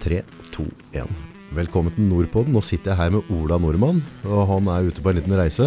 [0.00, 0.64] Tre, to,
[0.96, 1.10] én.
[1.52, 2.54] Velkommen til Nordpodden.
[2.56, 5.66] Nå sitter jeg her med Ola Nordmann, og han er ute på en liten reise.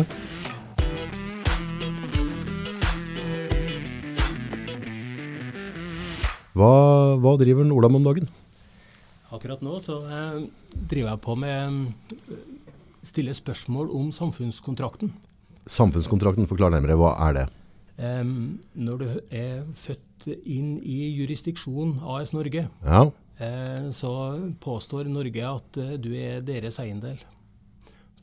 [6.58, 6.72] Hva,
[7.22, 8.30] hva driver Ola med om dagen?
[9.34, 10.42] Akkurat nå så eh,
[10.74, 11.78] driver jeg på med
[12.34, 12.44] eh,
[13.06, 15.14] stille spørsmål om samfunnskontrakten.
[15.70, 16.98] Samfunnskontrakten, forklar nærmere.
[16.98, 17.50] Hva er det?
[18.02, 23.04] Em, når du er født inn i jurisdiksjon AS Norge, Ja,
[23.92, 24.12] så
[24.62, 27.18] påstår Norge at eh, du er deres eiendel.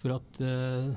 [0.00, 0.94] For at eh,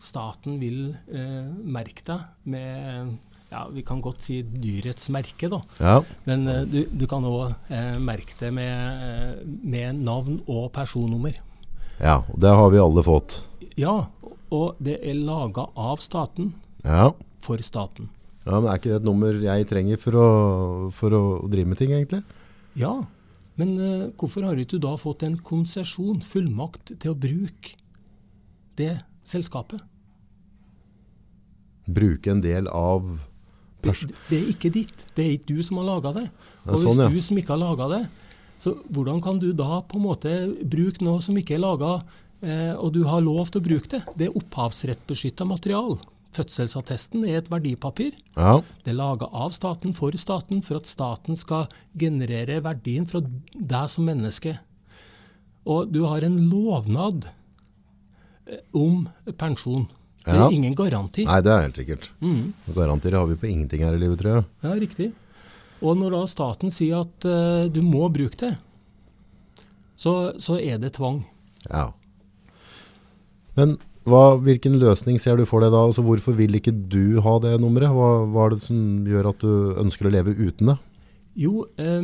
[0.00, 3.10] staten vil eh, merke deg med
[3.50, 5.58] ja, Vi kan godt si dyrets merke, da.
[5.82, 10.70] ja, Men eh, du, du kan òg eh, merke det med, eh, med navn og
[10.72, 11.34] personnummer.
[12.00, 12.20] ja.
[12.22, 13.40] og Det har vi alle fått.
[13.76, 14.06] Ja,
[14.50, 17.10] og det er laga av staten Ja.
[17.42, 18.08] for staten.
[18.46, 20.28] ja, men Er ikke det et nummer jeg trenger for å,
[20.96, 22.22] for å drive med ting, egentlig?
[22.78, 23.02] Ja,
[23.60, 27.76] men eh, hvorfor har ikke du da fått en konsesjon, fullmakt, til å bruke
[28.80, 28.94] det
[29.28, 29.82] selskapet?
[31.90, 33.18] Bruke en del av
[33.80, 33.94] Det,
[34.28, 35.04] det er ikke ditt.
[35.16, 36.26] Det er ikke du som har laga det.
[36.66, 37.12] Og hvis sånn, ja.
[37.12, 38.02] du som ikke har laga det,
[38.60, 40.34] så hvordan kan du da på en måte
[40.68, 41.94] bruke noe som ikke er laga,
[42.44, 44.02] eh, og du har lov til å bruke det?
[44.20, 45.96] Det er opphavsrettbeskytta material.
[46.36, 48.12] Fødselsattesten er et verdipapir.
[48.36, 51.66] Ja, Det er laga av staten for staten, for at staten skal
[51.98, 54.58] generere verdien fra deg som menneske.
[55.66, 57.26] Og du har en lovnad
[58.46, 59.88] eh, om pensjon.
[60.24, 60.46] Det Ja.
[60.46, 61.24] er ingen garanti.
[61.24, 62.10] Nei, det er helt sikkert.
[62.20, 62.52] Mm.
[62.74, 64.44] Garantier har vi på ingenting her i livet, tror jeg.
[64.62, 65.12] Ja, riktig.
[65.82, 68.58] Og når da staten sier at uh, du må bruke det,
[69.96, 71.24] så, så er det tvang.
[71.70, 71.92] Ja.
[73.56, 73.78] Men
[74.10, 75.80] hva, hvilken løsning ser du for deg da?
[75.88, 77.92] Altså, hvorfor vil ikke du ha det nummeret?
[77.94, 80.76] Hva, hva er det som gjør at du ønsker å leve uten det?
[81.40, 82.02] Jo, eh,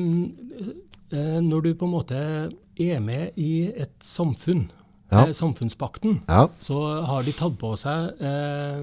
[1.42, 2.18] når du på en måte
[2.78, 4.68] er med i et samfunn,
[5.10, 5.26] Ja.
[5.26, 8.80] eh, samfunnspakten, Ja, så har de tatt på seg eh,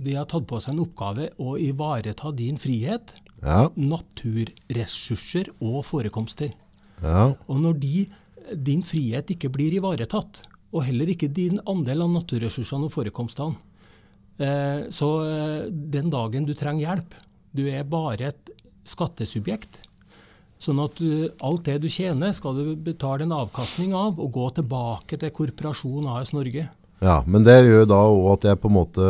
[0.00, 6.52] de har tatt på seg en oppgave å ivareta din frihet, ja, naturressurser og forekomster.
[7.02, 8.06] ja, Og når de,
[8.54, 10.42] din frihet ikke blir ivaretatt,
[10.72, 13.56] og heller ikke din andel av naturressursene og forekomstene,
[14.38, 17.14] eh, så eh, den dagen du trenger hjelp,
[17.52, 18.50] du er bare et
[18.86, 19.80] skattesubjekt,
[20.60, 20.98] sånn at
[21.46, 26.06] alt det du tjener skal du betale en avkastning av og gå tilbake til korporasjon
[26.12, 26.66] AS Norge.
[27.00, 27.14] ja.
[27.26, 29.06] Men det gjør da òg at jeg på en måte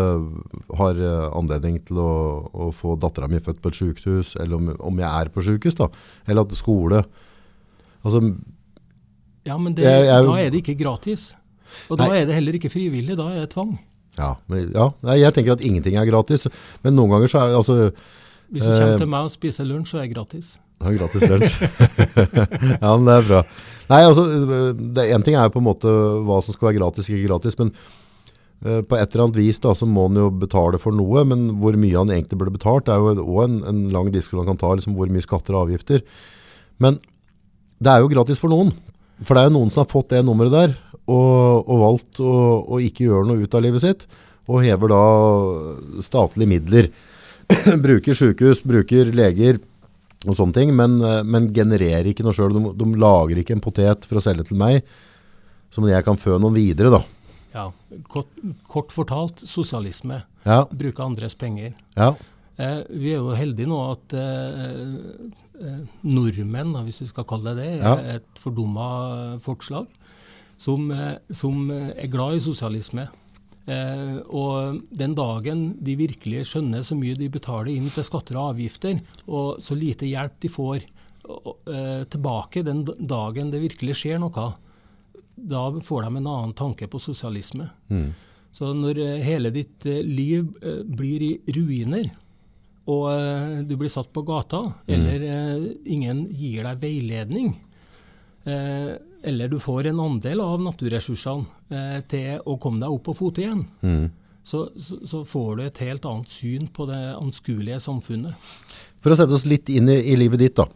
[0.78, 2.12] har eh, anledning til å,
[2.54, 5.74] å få dattera mi født på et sykehus, eller om, om jeg er på sykehus,
[5.80, 5.88] da.
[6.26, 7.04] Eller at skole
[8.00, 8.22] Altså,
[9.44, 11.34] Ja, men det, Jeg- jeg- da er det ikke gratis.
[11.90, 12.20] Og da Nei.
[12.22, 13.76] er det heller ikke frivillig, da er det tvang.
[14.18, 14.34] ja.
[14.48, 14.88] Men, ja.
[15.06, 16.46] Nei, Jeg tenker at ingenting er gratis.
[16.84, 17.76] Men noen ganger så er det altså
[18.50, 20.58] Hvis du Eh, kommer til meg og spiser lunsj, så er det gratis.
[20.80, 21.54] Ja, gratis lunsj.
[22.82, 23.42] ja, men det er bra.
[23.90, 24.24] Nei, altså,
[24.96, 25.92] det En ting er jo på en måte
[26.26, 27.56] hva som skal være gratis, ikke gratis.
[27.60, 27.70] Men
[28.64, 31.22] eh, på et eller annet vis da, så må en jo betale for noe.
[31.28, 34.42] Men hvor mye han egentlig burde betalt, det er jo òg en, en lang diskusjon
[34.44, 34.72] han kan ta.
[34.78, 36.02] liksom Hvor mye skatter og avgifter.
[36.80, 36.98] Men
[37.80, 38.72] det er jo gratis for noen.
[39.24, 40.74] For det er jo noen som har fått det nummeret der,
[41.10, 42.32] og, og valgt å,
[42.70, 44.06] å ikke gjøre noe ut av livet sitt.
[44.50, 45.00] Og hever da
[46.06, 46.88] statlige midler.
[47.86, 49.58] bruker sykehus, bruker leger
[50.28, 52.54] og sånne ting, men, eh, men genererer ikke noe sjøl.
[52.56, 54.82] De, de lager ikke en potet for å selge til meg,
[55.74, 57.02] som jeg kan fø noen videre, da.
[57.54, 57.64] Ja,
[58.10, 58.30] kort,
[58.70, 60.20] kort fortalt sosialisme.
[60.46, 61.74] Ja, Bruke andres penger.
[61.98, 62.14] ja,
[62.60, 64.64] Eh, vi er jo heldige nå at eh,
[65.64, 67.94] eh, nordmenn, hvis vi skal kalle det det, Ja.
[67.96, 69.86] er et fordumma folkeslag
[70.60, 73.08] som, eh, som eh, er glad i sosialisme.
[73.70, 78.54] Eh, og den dagen de virkelig skjønner så mye de betaler inn til skatter og
[78.54, 84.50] avgifter, og så lite hjelp de får eh, tilbake den dagen det virkelig skjer noe,
[85.40, 87.70] da får de en annen tanke på sosialisme.
[87.92, 88.10] mm.
[88.50, 90.48] Så når eh, hele ditt liv
[90.90, 92.08] blir i ruiner,
[92.90, 97.52] og eh, du blir satt på gata, eller eh, ingen gir deg veiledning,
[98.48, 103.14] eh, eller du får en andel av naturressursene eh, til å komme deg opp på
[103.18, 104.10] fote igjen, Mm.
[104.42, 108.34] så, så, så får du et helt annet syn på det anskuelige samfunnet.
[109.02, 110.66] For å sette oss litt inn i, i livet ditt, da.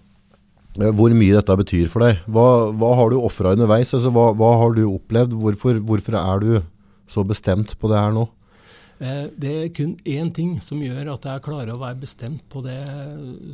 [0.81, 2.20] Eh, Hvor mye dette betyr for deg.
[2.26, 3.94] Hva, hva har du ofra underveis?
[3.96, 5.32] Altså, hva, hva har du opplevd?
[5.41, 6.52] Hvorfor, hvorfor er du
[7.08, 8.29] så bestemt på det her nå?
[9.05, 12.62] Eh, Det er kun én ting som gjør at jeg klarer å være bestemt på
[12.65, 12.79] det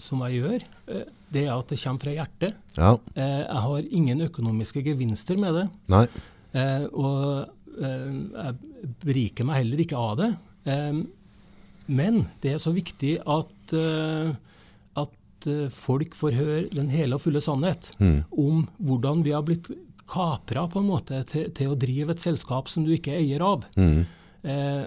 [0.03, 0.65] som jeg gjør.
[0.89, 2.55] Eh, Det er at det kommer fra hjertet.
[2.77, 5.69] Ja, Eh, Jeg har ingen økonomiske gevinster med det.
[5.89, 6.07] nei,
[6.53, 7.49] Eh, og
[7.81, 8.57] eh, jeg
[9.05, 10.31] beriker meg heller ikke av det.
[10.67, 11.03] Eh,
[11.89, 14.33] men det er så viktig at, eh,
[14.97, 18.25] at eh, folk får høre den hele og fulle sannhet Mm.
[18.37, 19.71] om hvordan vi har blitt
[20.09, 23.41] kapra på en måte til, til å drive et selskap som du ikke er eier
[23.47, 23.65] av.
[23.77, 24.07] Mm.
[24.43, 24.87] Eh,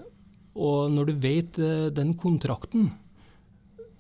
[0.56, 2.92] og når du vet eh, den kontrakten,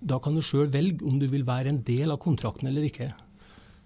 [0.03, 3.11] da kan du sjøl velge om du vil være en del av kontrakten eller ikke.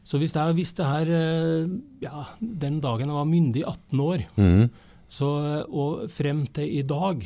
[0.08, 1.68] Så hvis jeg visste her eh,
[2.02, 4.70] ja, den dagen jeg var myndig, 18 år, Mm.
[5.08, 5.28] så,
[5.72, 7.22] og frem til i dag,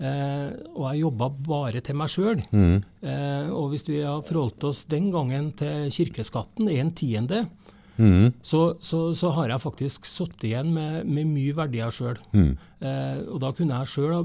[0.00, 2.82] eh, og jeg jobba bare til meg sjøl, Mm.
[3.02, 7.48] eh, og hvis vi har forholdt oss den gangen til kirkeskatten, en tiende,
[7.96, 8.32] Mm.
[8.42, 12.18] så, så, så har jeg faktisk sittet igjen med, med mye verdier sjøl.
[12.34, 12.54] Mm.
[12.80, 14.22] Eh, og da kunne jeg sjøl ha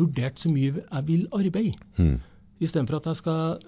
[0.00, 1.74] vurdert så mye jeg vil arbeide.
[1.98, 2.20] Mm.
[2.60, 3.58] Istedenfor at jeg skal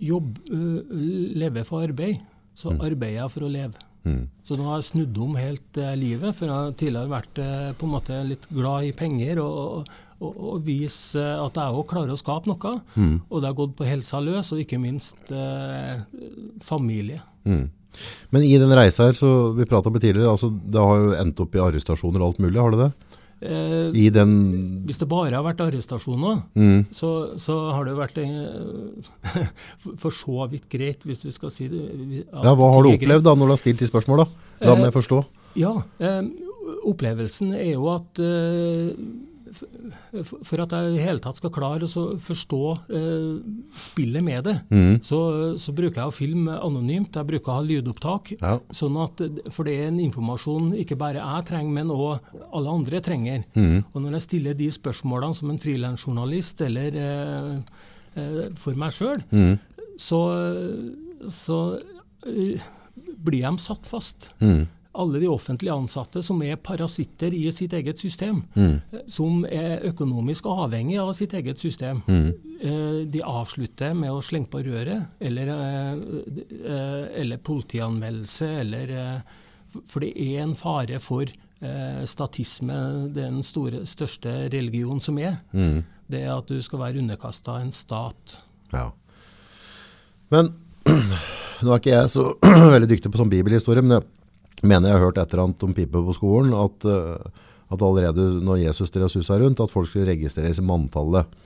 [0.00, 0.98] jobbe, øh,
[1.36, 2.20] leve for arbeid,
[2.54, 3.86] så arbeider jeg for å leve.
[4.04, 4.28] Mm.
[4.44, 7.66] Så nå har jeg snudd om helt eh, livet, for jeg har tidligere vært eh,
[7.76, 9.90] på en måte litt glad i penger og,
[10.20, 12.72] og, og vise eh, at jeg òg klarer å skape noe.
[12.96, 13.18] Mm.
[13.28, 16.00] Og det har gått på helsa løs, og ikke minst eh,
[16.64, 17.20] familie.
[17.44, 17.68] Mm.
[18.30, 21.14] Men i den reisa her, så vi pratet om det tidligere, altså det har jo
[21.20, 22.90] endt opp i arrestasjoner og alt mulig, har det det?
[23.40, 24.32] Eh, I den...
[24.84, 26.82] hvis det bare har vært arrestasjoner, Mm.
[26.92, 27.10] så,
[27.40, 29.46] så har det vært eh,
[30.02, 31.80] for- så vidt greit, hvis vi skal si det.
[32.34, 34.28] Ja, hva har du opplevd da, når du har stilt de spørsmåla?
[34.60, 35.22] La Eh, meg forstå.
[35.56, 35.72] Ja,
[36.04, 36.22] eh,
[36.86, 38.92] opplevelsen er jo at eh,
[40.44, 42.60] for at jeg i hele tatt skal klare å forstå
[42.94, 43.40] eh,
[43.80, 45.00] spillet med det, Mm.
[45.02, 45.18] så,
[45.58, 47.16] så bruker jeg å filme anonymt.
[47.16, 48.32] Jeg bruker å ha lydopptak.
[48.40, 48.58] Ja.
[48.72, 49.20] Sånn at,
[49.50, 52.20] for det er en informasjon ikke bare jeg trenger, men òg
[52.52, 53.44] alle andre trenger.
[53.54, 53.84] Mm.
[53.92, 57.54] Og når jeg stiller de spørsmålene som en frilansjournalist eller eh,
[58.16, 59.58] eh, for meg sjøl, Mm.
[60.00, 60.20] så,
[61.28, 61.58] så
[62.26, 62.60] eh,
[63.20, 64.66] blir de satt fast Mm.
[64.94, 68.80] Alle de offentlige ansatte som er parasitter i sitt eget system, Mm.
[68.92, 72.02] eh, som er økonomisk avhengig av sitt eget system.
[72.08, 72.34] Mm.
[72.60, 79.22] Eh, De avslutter med å slenge på røret, eller, eh, eller politianmeldelse, eller
[79.88, 81.26] For det er en fare for
[82.04, 85.36] statisme, den store, største religion som er.
[85.54, 85.84] Mm.
[86.10, 88.38] Det er at du skal være underkasta en stat.
[88.72, 88.90] Ja.
[90.32, 90.48] Men
[91.62, 92.24] nå er ikke jeg så
[92.74, 94.08] veldig dyktig på sånn bibelhistorie, men jeg
[94.62, 98.40] mener jeg har hørt et eller annet om pipe på skolen, at, eh, at allerede
[98.44, 101.38] når Jesus drev susa rundt, at folk skulle registreres i manntallet.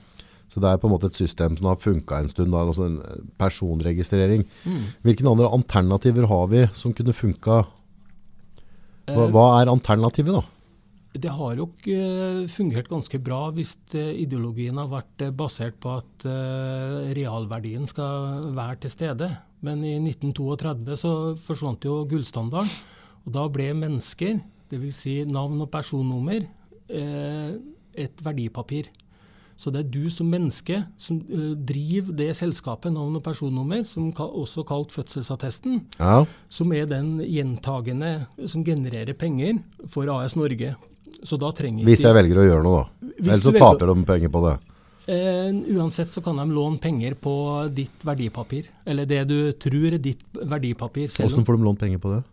[0.49, 2.85] Så det er på en måte et system som har funka en stund, da, altså
[2.85, 2.99] en
[3.41, 4.45] personregistrering.
[5.01, 7.63] Hvilke andre alternativer har vi som kunne funka?
[9.05, 10.43] Hva, Eh, hva er alternativet da?
[11.15, 15.93] Det har jo eh, fungert ganske bra hvis eh, ideologien har vært eh, basert på
[16.01, 19.29] at eh, realverdien skal være til stede.
[19.63, 22.73] Men i 1932 så forsvant jo gullstandarden,
[23.25, 24.39] og da ble mennesker,
[24.71, 24.93] dvs.
[25.05, 26.45] Si navn og personnummer,
[26.89, 27.55] eh,
[27.95, 28.89] et verdipapir.
[29.57, 34.09] Så det er du som menneske som eh, driver det selskapet, navn og personnummer, som
[34.11, 40.75] ka også kalt fødselsattesten, Ja, som er den gjentagende som genererer penger for AS Norge.
[41.23, 43.09] Så da trenger hvis jeg jeg velger å gjøre noe da.
[43.15, 44.59] Ellers så velger- taper de penger på det.
[45.07, 49.97] eh, Uansett så kan de låne penger på ditt verdipapir, eller det du tror er
[49.97, 51.07] ditt verdipapir.
[51.07, 52.23] Hvordan får de lånt penger på det?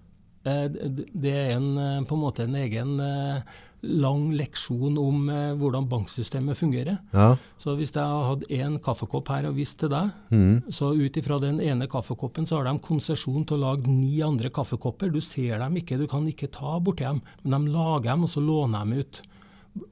[0.45, 3.43] Eh, Det er en, eh, på en måte en egen eh,
[3.83, 5.27] lang leksjon om
[5.59, 7.01] hvordan banksystemet fungerer.
[7.11, 7.37] Ja.
[7.59, 10.71] Så hvis jeg har hatt én kaffekopp her og vist til deg, mm.
[10.71, 14.51] så ut ifra den ene kaffekoppen så har de konsesjon til å lage ni andre
[14.55, 15.11] kaffekopper.
[15.11, 18.31] Du ser dem ikke, du kan ikke ta borti dem, men de lager dem, og
[18.31, 19.23] så låner dem ut.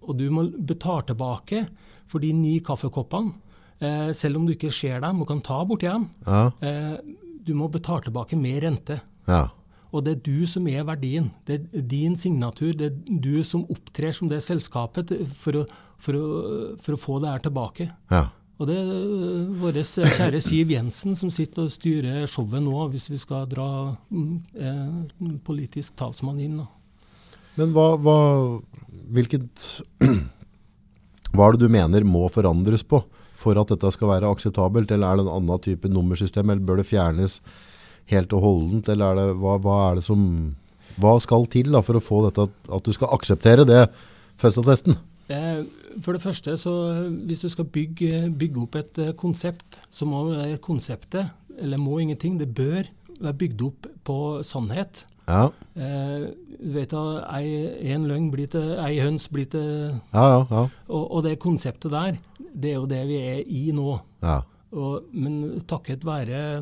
[0.07, 1.67] Og du må betale tilbake
[2.07, 3.35] for de ni kaffekoppene,
[3.81, 6.11] eh, selv om du ikke ser dem og kan ta borti dem.
[6.27, 6.53] Ja.
[6.63, 6.99] Eh,
[7.43, 9.01] du må betale tilbake med rente.
[9.27, 9.49] Ja.
[9.91, 11.31] Og det er du som er verdien.
[11.47, 12.73] Det er din signatur.
[12.79, 15.65] Det er du som opptrer som det selskapet for å,
[15.99, 16.27] for å,
[16.79, 17.89] for å få det her tilbake.
[18.13, 18.29] Ja.
[18.61, 23.19] Og det er vår kjære Siv Jensen som sitter og styrer showet nå, hvis vi
[23.19, 26.59] skal dra mm, eh, politisk talsmann inn.
[26.61, 26.69] Da.
[27.57, 28.19] Men hva, hva,
[29.17, 29.65] hvilket,
[31.33, 33.01] hva er det du mener må forandres på
[33.41, 34.93] for at dette skal være akseptabelt?
[34.93, 37.41] Eller er det en annen type nummersystem, eller bør det fjernes
[38.11, 38.89] helt og holdent?
[38.93, 40.25] Eller er det, hva, hva er det som
[41.01, 43.85] hva skal til da, for å få dette, at- du skal akseptere det
[44.41, 44.97] fødselsattesten?
[45.31, 45.63] Eh,
[46.03, 46.73] for det første, så
[47.27, 50.25] hvis du skal bygge, bygge opp et eh, konsept, så må
[50.61, 52.85] konseptet, eller må ingenting, det bør
[53.21, 55.05] være bygd opp på sannhet.
[55.31, 56.25] Ja, Eh,
[56.61, 60.41] du vet at ei, en løgn blir til, ei høns blir til ja, ja.
[60.51, 62.19] ja, og, og det konseptet der,
[62.53, 64.01] det er jo det vi er i nå.
[64.25, 64.41] ja.
[64.71, 66.61] Og, men takket være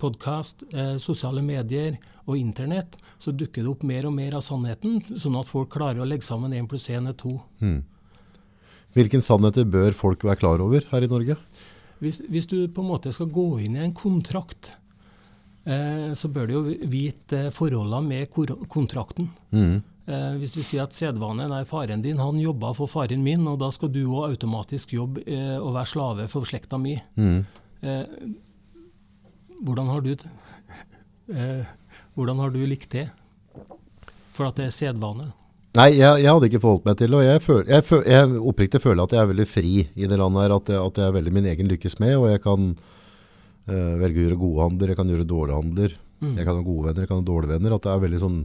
[0.00, 4.98] podkast, eh, sosiale medier og internett, så dukker det opp mer og mer av sannheten,
[5.06, 7.34] sånn at folk klarer å legge sammen 1 pluss 1 er 2.
[7.62, 7.78] Hmm.
[8.96, 11.36] Hvilken sannheter bør folk være klar over her i Norge?
[12.02, 14.72] Hvis, hvis, du på en måte skal gå inn i en kontrakt,
[15.62, 19.30] eh, så bør du jo vite forholdene med kontrakten.
[19.54, 19.78] Mm.
[20.08, 23.58] Eh, hvis du sier at sedvane nei, faren din han jobba for faren min, og
[23.60, 26.94] da skal du òg automatisk jobbe eh, og være slave for slekta mi.
[27.20, 27.42] Mm.
[27.84, 28.06] Eh,
[29.66, 30.14] hvordan har du
[31.38, 31.74] eh,
[32.16, 33.08] hvordan har du likt det?
[34.34, 35.28] For at det er sedvane?
[35.76, 37.18] Nei, jeg, jeg, hadde ikke forholdt meg til det.
[37.18, 40.18] Og jeg, føl, jeg, føler, jeg, oppriktig føler at jeg er veldig fri i det
[40.18, 40.54] landet her.
[40.56, 42.14] At jeg, at jeg er veldig min egen lykkes med.
[42.18, 45.94] Og jeg kan uh, velge å gjøre gode handler, jeg kan gjøre dårlige handler.
[46.18, 46.32] Mm.
[46.32, 47.76] Jeg kan ha gode venner, jeg kan ha dårlige venner.
[47.76, 48.40] At det er veldig sånn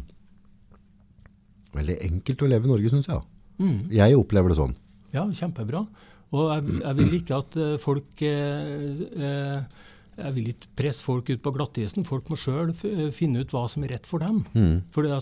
[1.73, 3.23] Veldig enkelt å leve i Norge, syns jeg.
[3.61, 3.77] Mm.
[3.93, 4.75] Jeg opplever det sånn.
[5.13, 5.85] Ja, kjempebra.
[6.33, 9.81] Og jeg, jeg vil ikke at uh, folk uh, uh,
[10.13, 12.05] jeg vil ikke presse folk ut på glattisen.
[12.05, 12.69] Folk må sjøl
[13.15, 14.43] finne ut hva som er rett for dem.
[14.53, 14.75] Mm.
[14.93, 15.15] For det,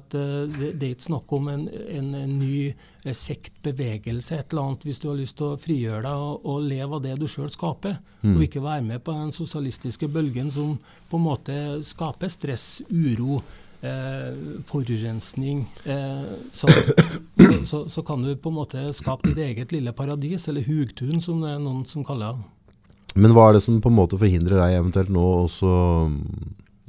[0.51, 2.73] det, er ikke snakk om en, en, en ny
[3.07, 6.99] sektbevegelse, et eller annet, hvis du har lyst til å frigjøre deg og, og leve
[6.99, 8.01] av det du sjøl skaper.
[8.19, 8.35] Mm.
[8.35, 10.75] Og ikke være med på den sosialistiske bølgen som
[11.07, 13.39] på en måte skaper stress, uro,
[13.81, 14.31] eh,
[14.69, 15.65] forurensning.
[15.85, 16.69] Eh, så,
[17.69, 21.43] så, så, kan du på en måte skape ditt eget lille paradis, eller hugtun, som
[21.43, 22.49] det er noen som kaller det.
[23.21, 25.75] Men hva er det som på en måte forhindrer deg eventuelt nå å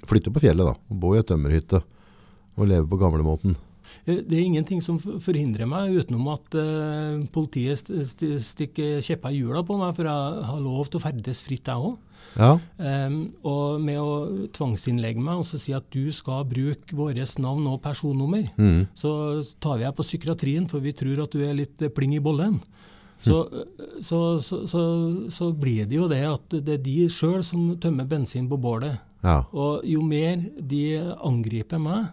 [0.06, 3.56] flytte på fjellet da, og bo i et tømmerhytte og leve på gamlemåten?
[4.04, 9.34] Eh, det er ingenting som forhindrer meg, utenom at uh, politiet st st stikker kjepper
[9.34, 11.98] i hjula på meg, for jeg har lov til å ferdes fritt, jeg òg.
[12.32, 12.54] Ja.
[12.78, 17.82] Um, og med å tvangsinnlegge meg og si at du skal bruke vårt navn og
[17.84, 18.94] personnummer, mm.
[18.96, 19.12] så
[19.62, 22.58] tar vi deg på psykiatrien, for vi tror at du er litt pling i bollen.
[23.22, 23.36] Så,
[24.02, 24.80] så, så,
[25.30, 28.98] så, blir det jo det at det er de sjøl som tømmer bensin på bålet.
[29.22, 29.44] Ja.
[29.54, 30.82] Og jo mer de
[31.22, 32.10] angriper meg,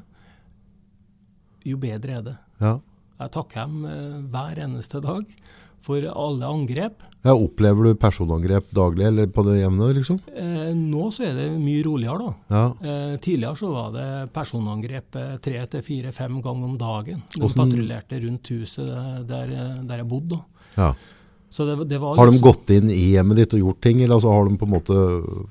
[1.75, 2.37] jo bedre er det.
[2.61, 2.75] Ja.
[3.19, 5.25] Jeg takker dem eh, hver eneste dag
[5.83, 7.03] for alle angrep.
[7.23, 9.89] Ja, Opplever du personangrep daglig eller på det jevne?
[9.95, 10.19] liksom?
[10.35, 12.29] Eh, nå så er det mye roligere.
[12.31, 12.55] da.
[12.55, 12.63] Ja.
[12.83, 17.23] Eh, tidligere så var det personangrep eh, tre til fire-fem ganger om dagen.
[17.35, 17.63] De Hvordan...
[17.63, 18.91] patruljerte rundt huset
[19.27, 19.55] der,
[19.87, 20.39] der jeg bodde.
[20.39, 20.67] da.
[20.77, 20.93] Ja.
[21.49, 24.31] Det, det har de liksom- gått inn i hjemmet ditt og gjort ting, eller altså
[24.31, 24.97] har de på en måte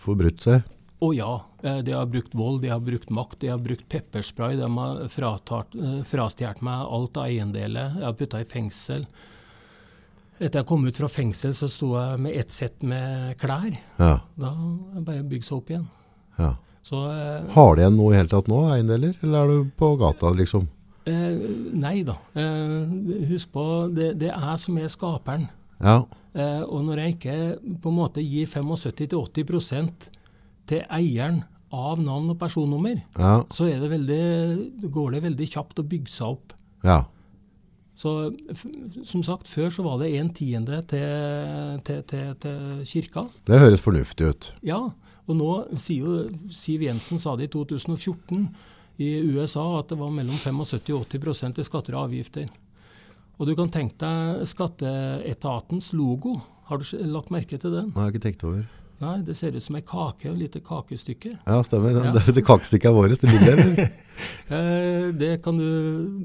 [0.04, 0.62] forbrutt seg?
[1.02, 1.32] Å ja.
[1.62, 4.56] Eh, de har brukt vold, de har brukt makt, de har brukt pepperspray.
[4.56, 5.08] De har eh,
[6.06, 7.98] frastjålet meg alt av eiendeler.
[7.98, 9.06] Jeg har putta i fengsel.
[10.38, 13.74] Etter jeg kom ut fra fengsel, så sto jeg med ett sett med klær.
[13.98, 14.20] Ja.
[14.38, 15.88] Da jeg bare bygde seg opp igjen.
[16.38, 16.54] Ja.
[16.86, 19.96] Så, eh, har de igjen noe i hele tatt nå, eiendeler, eller er du på
[19.98, 20.68] gata, liksom?
[21.08, 21.34] Eh,
[21.74, 22.14] nei da.
[22.38, 25.48] Eh, husk på, det, det, er som er skaperen.
[25.82, 26.04] Ja.
[26.38, 27.36] Eh, og når jeg ikke
[27.82, 30.08] på en måte gir 75-80
[30.68, 31.42] til eieren
[31.74, 33.42] av navn og personnummer, ja.
[33.52, 36.54] så det veldig, går det veldig kjapt å bygge seg opp.
[36.86, 37.02] Ja.
[37.98, 38.12] Så
[39.02, 43.24] som sagt, før så var det en tiende til, til, til, til kirka.
[43.48, 44.50] Det høres fornuftig ut.
[44.64, 44.80] Ja,
[45.28, 48.46] og nå sier jo Siv Jensen sa det i 2014
[49.02, 52.48] i USA at det var mellom 75 og 80% i skatter og avgifter.
[53.38, 56.38] Og du kan tenke deg skatteetatens logo.
[56.70, 57.92] Har du lagt merke til den?
[57.92, 58.64] Nei, jeg har ikke tenkt over.
[58.98, 61.36] Nei, Det ser ut som ei kake og et lite kakestykke.
[61.46, 61.94] Ja, stemmer.
[62.02, 62.10] Ja.
[62.16, 63.88] Det, det kakestykket er vårt, det ligger der.
[64.48, 65.66] Eh, det kan du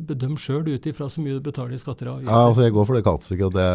[0.08, 2.32] bedømme sjøl ut ifra så mye du betaler i skatter og avgifter.
[2.32, 3.66] Ja, altså Jeg går for det kakestykket, og det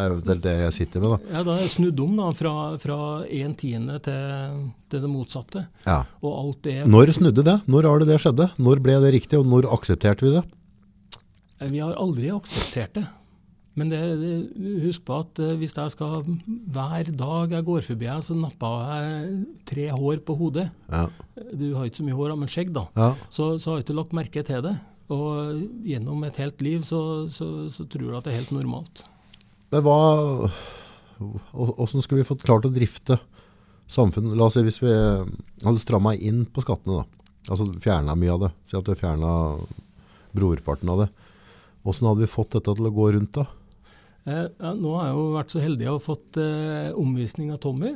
[0.00, 1.12] er eventuelt det jeg sitter med.
[1.12, 1.18] da.
[1.36, 2.96] Ja, Da er jeg snudd om da, fra, fra
[3.28, 4.56] en tiende til,
[4.90, 5.66] til det motsatte.
[5.86, 6.00] Ja.
[6.24, 6.78] Og alt det...
[6.90, 7.58] Når snudde det?
[7.70, 8.48] Når har det det skjedde?
[8.58, 10.42] Når ble det riktig, og når aksepterte vi det?
[11.60, 13.06] Eh, vi har aldri akseptert det.
[13.74, 14.00] Men det,
[14.84, 19.38] husk på at uh, hvis jeg skal hver dag jeg går forbi så napper jeg
[19.66, 20.68] tre hår på hodet.
[20.86, 21.08] Ja.
[21.50, 22.86] Du har ikke så mye hår, men skjegg, da.
[22.94, 23.10] Ja.
[23.28, 24.76] Så, så, har jeg ikke lagt merke til det.
[25.12, 29.04] Og gjennom et helt liv så, så, så tror du at det er helt normalt.
[29.74, 29.98] Men hva
[31.54, 33.18] Åssen skulle vi fått klart å drifte
[33.90, 34.34] samfunnet?
[34.38, 37.28] La oss si hvis vi hadde stramma inn på skattene, da.
[37.52, 38.50] Altså fjerna mye av det.
[38.66, 39.30] Si at vi fjerna
[40.34, 41.10] brorparten av det.
[41.84, 43.44] Åssen hadde vi fått dette til å gå rundt da?
[44.24, 47.94] Eh, nå har jeg jo vært så heldig å ha fått eh, omvisning av Tommy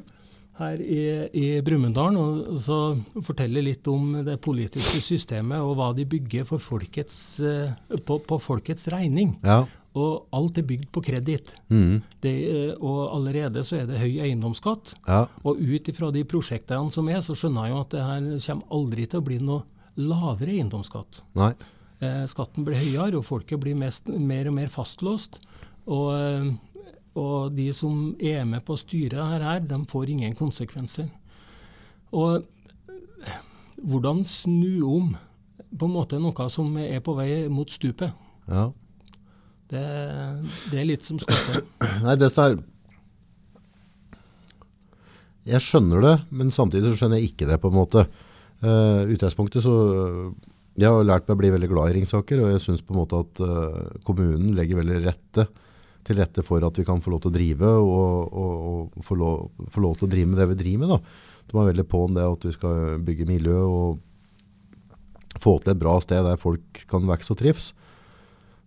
[0.59, 2.19] her i, i Brumunddal.
[2.19, 2.79] Og så
[3.25, 8.89] fortelle litt om det politiske systemet og hva de bygger folkets, eh, på, på, folkets
[8.93, 9.37] regning.
[9.47, 9.63] Ja.
[9.99, 11.55] Og alt er bygd på kreditt.
[11.73, 12.03] Mm.
[12.23, 14.95] Eh, og allerede så er det høy eiendomsskatt.
[15.09, 15.25] Ja.
[15.45, 18.79] Og ut ifra de prosjektene som er, så skjønner jeg jo at det her kommer
[18.79, 19.65] aldri til å bli noe
[19.99, 21.25] lavere eiendomsskatt.
[21.39, 21.53] Nei.
[21.99, 25.41] Eh, skatten blir høyere, og folket blir mest, mer og mer fastlåst.
[25.89, 26.49] Og, eh,
[27.19, 31.09] og, de som er med på å styre her, de får ingen konsekvenser.
[32.13, 32.45] Og
[33.79, 35.15] hvordan snu om
[35.69, 38.13] på en måte noe som er på vei mot stupet?
[38.49, 38.71] Ja.
[39.69, 39.85] Det,
[40.71, 41.65] det, er litt som skatter.
[42.07, 42.61] Nei, det er
[45.49, 48.05] jeg skjønner det, men samtidig så skjønner jeg ikke det på en måte.
[48.59, 49.73] Uh, utgangspunktet så
[50.79, 53.01] Jeg har lært meg å bli veldig glad i Ringsaker, og jeg syns på en
[53.01, 55.47] måte at uh, kommunen legger veldig rette
[56.09, 58.53] til rette for at vi kan få lov til å drive og, og,
[58.97, 60.95] og få, lov, få, lov, til å drive med det vi driver med.
[60.95, 61.43] Da.
[61.49, 64.05] De er veldig på om det at vi skal bygge miljø og
[65.39, 67.71] få til et bra sted der folk kan vokse og trives.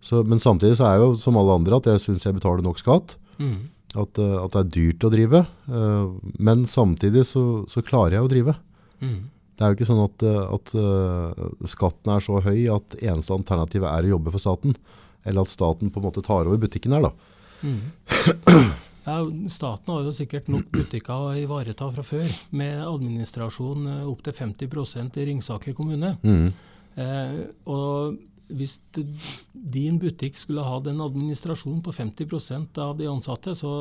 [0.01, 2.65] Så, men samtidig så er jeg jo som alle andre at jeg syns jeg betaler
[2.65, 3.17] nok skatt.
[3.41, 3.69] Mm.
[3.91, 5.43] At, eh, at, det er dyrt å drive.
[5.67, 8.55] Uh, men samtidig så, så, klarer jeg å drive.
[9.03, 9.19] Mm.
[9.57, 13.35] Det er jo ikke sånn at, eh, at uh, skatten er så høy at eneste
[13.35, 14.77] alternativet er å jobbe for staten.
[15.27, 17.09] Eller at staten på en måte tar over butikken her.
[17.09, 17.30] da.
[17.61, 18.73] Mm.
[19.01, 19.15] Ja,
[19.49, 25.25] staten har jo sikkert nok butikker å ivareta fra før, med administrasjon opptil 50% i
[25.31, 26.11] Ringsaker kommune.
[26.21, 26.51] Mm.
[27.01, 28.19] Eh, og
[28.51, 28.77] hvis
[29.51, 33.71] din butikk skulle hatt en administrasjon på 50% av de ansatte, så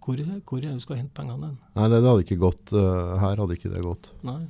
[0.00, 1.54] hvor, hvor er det du skal hente pengene?
[1.74, 2.74] Nei, det, det, hadde ikke gått.
[2.74, 4.12] Uh, her hadde ikke det gått.
[4.26, 4.44] Nei.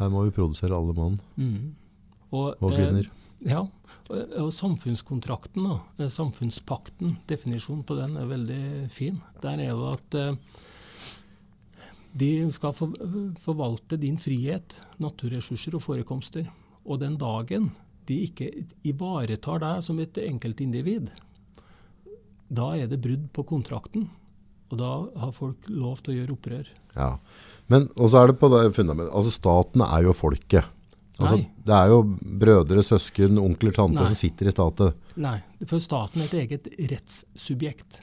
[0.00, 1.72] Her må vi produsere alle mann mm.
[2.32, 3.08] og, og, kvinner.
[3.08, 3.16] Eh,
[3.46, 3.62] ja,
[4.10, 9.20] og, samfunnskontrakten, da, eh, samfunnspakten, definisjonen på den er veldig fin.
[9.40, 10.34] Der er jo at eh,
[12.20, 16.50] de skal forvalte din frihet, naturressurser og forekomster.
[16.84, 17.70] Og den dagen
[18.08, 18.50] de ikke
[18.86, 21.12] ivaretar deg som et enkeltindivid,
[22.50, 24.08] da er det brudd på kontrakten.
[24.70, 24.90] Og da
[25.22, 26.68] har folk lov til å gjøre opprør.
[26.96, 27.16] Ja,
[27.70, 30.66] Men også er det på det fundamentet Altså staten er jo folket.
[31.20, 31.36] Altså,
[31.66, 31.98] det er jo
[32.40, 34.94] brødre, søsken, onkler, tanter som sitter i staten.
[35.20, 35.36] Nei,
[35.66, 38.00] for staten er et eget rettssubjekt.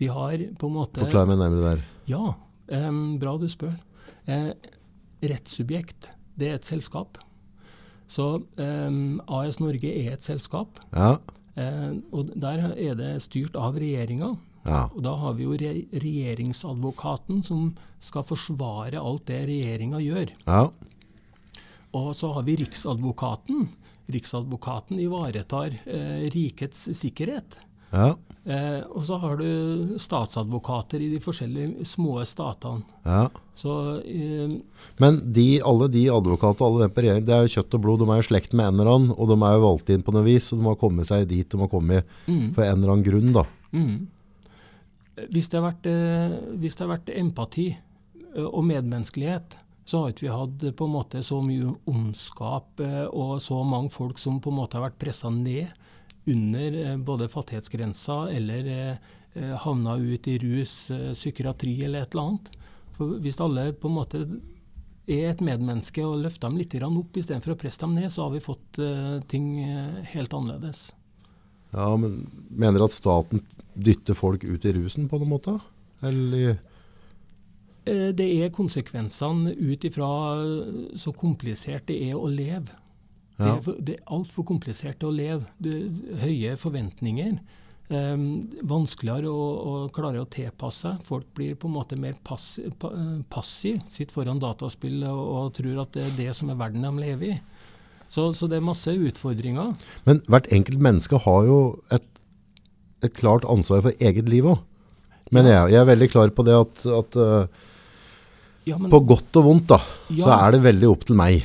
[0.00, 1.82] De har på en måte Forklar meg nærmere der.
[2.10, 2.34] Ja,
[2.88, 3.76] um, bra du spør.
[4.28, 4.52] Eh,
[5.30, 7.20] rettssubjekt, det er et selskap.
[8.10, 10.80] Så um, AS Norge er et selskap.
[10.92, 11.16] Ja.
[11.56, 14.34] Uh, og der er det styrt av regjeringa.
[14.66, 14.86] Ja.
[14.92, 17.70] Og da har vi jo re regjeringsadvokaten som
[18.04, 20.34] skal forsvare alt det regjeringa gjør.
[20.44, 20.64] Ja.
[21.96, 23.66] Og så har vi Riksadvokaten.
[24.10, 27.58] Riksadvokaten ivaretar eh, rikets sikkerhet.
[27.90, 28.14] Ja.
[28.44, 32.86] Eh, og så har du statsadvokater i de forskjellige små statene.
[33.04, 33.28] Ja.
[33.54, 33.74] Så,
[34.06, 34.54] eh,
[34.96, 38.04] Men de, alle de advokatene alle den på regjering, det er jo kjøtt og blod.
[38.04, 40.14] De er jo slekt med en eller annen, og de er jo valgt inn på
[40.14, 40.52] noe vis.
[40.52, 42.46] Og de har kommet seg dit de har kommet mm.
[42.56, 43.34] for en eller annen grunn.
[43.36, 43.44] da.
[43.74, 44.08] Mm.
[45.28, 49.58] Hvis, det vært, eh, hvis, det har vært, empati eh, og medmenneskelighet,
[49.90, 53.90] så har ikke vi hatt på en måte så mye ondskap eh, og så mange
[53.90, 55.72] folk som på en måte har vært pressa ned
[56.24, 58.96] under eh, både fattighetsgrensa eller eh,
[59.34, 62.52] eh, havna ut i rus, psykiatri eller et eller annet.
[62.96, 64.22] For hvis alle på en måte
[65.10, 68.34] er et medmenneske og løfter dem litt opp istedenfor å presse dem ned, så har
[68.34, 68.78] vi fått
[69.32, 69.56] ting
[70.12, 70.92] helt annerledes.
[71.72, 73.42] Ja, men Mener du at staten
[73.74, 75.56] dytter folk ut i rusen på noen måte?
[76.04, 76.60] Eller
[78.16, 80.10] det er konsekvensene ut ifra
[80.98, 82.76] så komplisert det er å leve.
[83.40, 83.56] Ja.
[83.56, 85.48] Det, er det er altfor komplisert å leve.
[86.20, 87.40] Høye forventninger.
[87.90, 91.00] Um, vanskeligere å, å, klare å tilpasse seg.
[91.08, 92.92] Folk blir på en måte mer passiv, pa,
[93.32, 96.92] passiv sitter foran dataspill og, og, tror at det er det som er verden de
[97.02, 97.38] lever i.
[98.10, 99.74] Så, så, det er masse utfordringer.
[100.06, 101.58] Men hvert enkelt menneske har jo
[101.94, 102.06] et,
[103.06, 104.62] et klart ansvar for eget liv òg.
[105.34, 105.56] Men ja.
[105.64, 107.20] jeg, jeg, er veldig klar på det at, at
[108.68, 109.80] ja, men, på godt og vondt da,
[110.12, 110.24] ja.
[110.24, 111.40] så er det veldig opp til meg.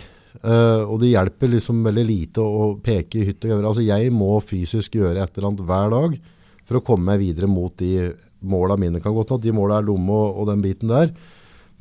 [0.46, 3.70] Uh, og det hjelper liksom veldig lite å peke i hytt og gevær.
[3.72, 6.18] Altså, jeg må fysisk gjøre et eller annet hver dag
[6.66, 8.12] for å komme meg videre mot de
[8.46, 9.02] måla mine.
[9.02, 11.14] Kan godt at de måla er dumme og, og, den biten der.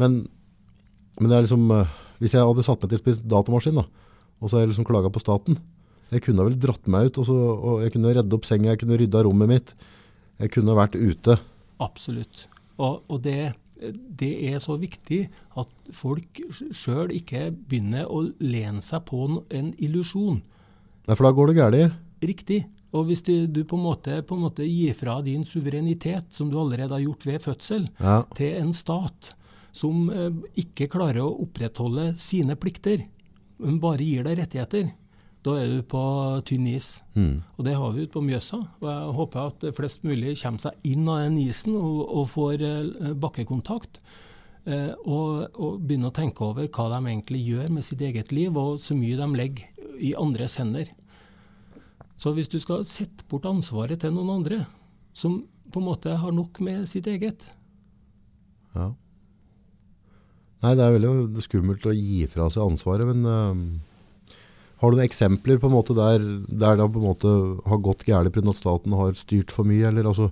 [0.00, 0.22] Men,
[1.18, 1.92] men det er liksom uh,
[2.22, 3.84] Hvis jeg hadde satt meg til spise datamaskin, da,
[4.40, 5.58] og så har jeg liksom klaga på staten
[6.10, 8.84] Jeg kunne vel dratt meg ut, og, så, og jeg kunne redde opp senga, jeg
[8.84, 9.74] kunne rydda rommet mitt.
[10.40, 11.36] Jeg kunne vært ute.
[11.82, 12.46] Absolutt.
[12.78, 13.52] Og, og det
[13.92, 15.24] det er så viktig
[15.60, 16.40] at folk
[16.74, 20.40] sjøl ikke begynner å lene seg på en illusjon.
[21.04, 22.00] Nei, for da går det galt.
[22.24, 22.64] Riktig.
[22.94, 26.50] Og hvis du, du på, en måte, på, en måte, gir fra din suverenitet, som
[26.50, 28.20] du allerede har gjort ved fødsel, ja.
[28.38, 29.34] til en stat
[29.74, 30.30] som eh,
[30.62, 33.02] ikke klarer å opprettholde sine plikter,
[33.58, 34.92] men bare gir deg rettigheter,
[35.44, 36.02] da er du på
[36.48, 37.02] tynn is.
[37.12, 37.42] Mm.
[37.58, 38.62] Og det har vi ute på Mjøsa.
[38.80, 42.64] Og jeg håper at flest mulig kommer seg inn av den isen og, og får
[42.64, 44.00] eh, bakkekontakt.
[44.64, 48.56] Eh, og, og, begynner å tenke over hva de egentlig gjør med sitt eget liv,
[48.56, 50.88] og så mye de legger i andres hender.
[52.16, 54.64] Så hvis du skal sette bort ansvaret til noen andre,
[55.12, 55.42] som
[55.74, 57.50] på en måte har nok med sitt eget
[58.74, 58.94] Ja.
[60.64, 63.90] Nei, det er veldig skummelt å gi fra seg ansvaret, men uh
[64.84, 68.04] har du noen eksempler på en måte der, der det på en måte har gått
[68.06, 68.48] galt pga.
[68.50, 69.86] at staten har styrt for mye?
[69.88, 70.30] eller altså...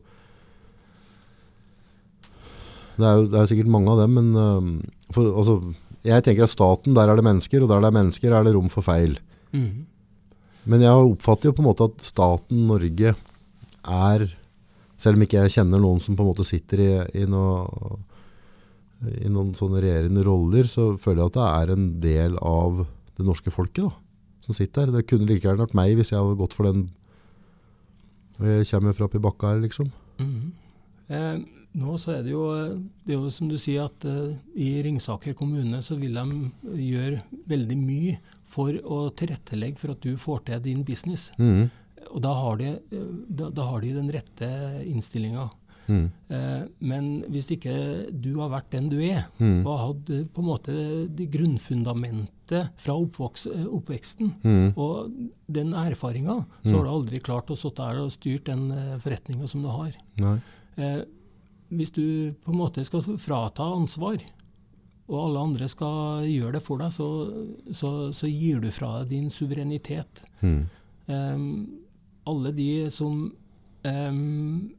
[2.92, 5.54] Det er, jo, det er sikkert mange av dem, men uh, for, altså,
[6.04, 8.52] jeg tenker at staten, der er det mennesker, og der det er mennesker, er det
[8.52, 9.16] rom for feil.
[9.56, 9.88] Mm.
[10.68, 14.26] Men jeg oppfatter jo på en måte at staten Norge er,
[15.00, 16.90] selv om ikke jeg kjenner noen som på en måte sitter i,
[17.22, 17.96] i, noe,
[19.18, 22.84] i noen sånne regjerende roller, så føler jeg at det er en del av
[23.18, 24.01] det norske folket da,
[24.42, 24.96] som sitter her.
[24.98, 26.90] Det kunne like gjerne vært meg hvis jeg hadde gått for den
[28.42, 29.90] jeg kommer fra oppi bakka her, liksom.
[30.18, 30.52] Mhm.
[31.12, 31.42] Eh,
[31.78, 34.83] nå så er det jo, eh, det er jo som du sier at eh, i
[34.85, 38.18] Ringsaker kommune så vil de gjøre veldig mye
[38.52, 41.31] for å tilrettelegge for at du får til din business.
[41.38, 41.70] Mhm.
[42.12, 44.48] Og da har de, eh, da, da har de den rette
[44.85, 45.50] innstillinga.
[45.86, 46.10] Mhm.
[46.32, 47.74] Eh, men hvis ikke
[48.12, 49.62] du har vært den du er, mm.
[49.66, 50.74] og hatt på en måte
[51.12, 54.68] det grunnfundamentet fra oppvoks, oppveksten, mm.
[54.80, 55.10] og
[55.52, 59.48] den erfaringa, så har du aldri klart å sitte der og styrt den eh, forretninga
[59.50, 59.96] som du har.
[60.76, 61.02] Eh,
[61.72, 64.20] hvis du på en måte skal frata ansvar,
[65.12, 67.08] og alle andre skal gjøre det for deg, så,
[67.74, 70.22] så, så gir du fra deg din suverenitet.
[70.42, 71.46] Em,
[72.28, 73.26] alle de som
[73.88, 74.72] em,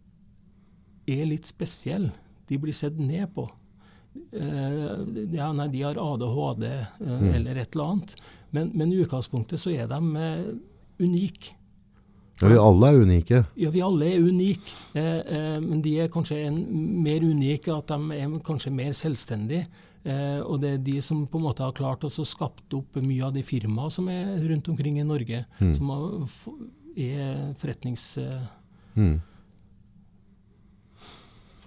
[1.08, 2.12] er litt spesielle,
[2.48, 3.50] de blir sett ned på.
[4.34, 7.34] Uh, ja, nei, de har ADHD uh, Mm.
[7.36, 8.16] eller et eller annet.
[8.54, 10.54] Men, men i utgangspunktet så er de uh,
[11.02, 11.56] unike.
[12.42, 13.40] Ja, vi alle er unike.
[13.62, 16.58] Ja, vi alle er unike, eh, eh, men de er kanskje en,
[17.06, 19.68] mer unike at de er kanskje mer selvstendige.
[20.04, 23.24] Eh, og det er de som på en måte har klart å skapt opp mye
[23.30, 25.74] av de firmaene som er rundt omkring i Norge, Mm.
[25.78, 26.50] som er f-
[26.98, 27.54] er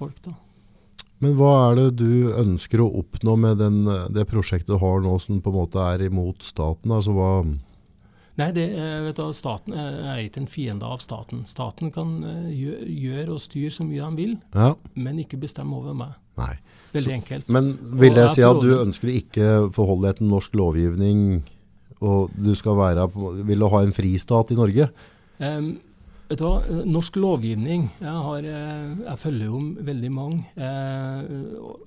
[0.00, 0.12] Mhm.
[0.24, 0.34] da.
[1.18, 5.14] Men hva er det du ønsker å oppnå med den, det prosjektet du har nå
[5.18, 6.92] som på en måte er imot staten?
[6.92, 7.30] Altså hva...
[8.36, 11.46] Nei, det, eh, vet du, staten er er ikke en fiende av staten.
[11.48, 12.18] Staten kan
[12.52, 16.12] gjøre gjør og styre så mye han vil, Ja, men ikke bestemme over meg.
[16.36, 16.54] nei.
[16.92, 17.48] Veldig enkelt.
[17.48, 21.42] Men vil jeg si at du ønsker ikke forholde deg til norsk lovgivning,
[22.00, 23.08] og du skal være,
[23.44, 24.90] vil du ha en fristat i Norge?
[25.40, 25.78] Em,
[26.28, 26.56] vet du hva?
[26.62, 31.28] Eh, Norsk lovgivning Jeg, har, eh, jeg følger jo veldig mange eh,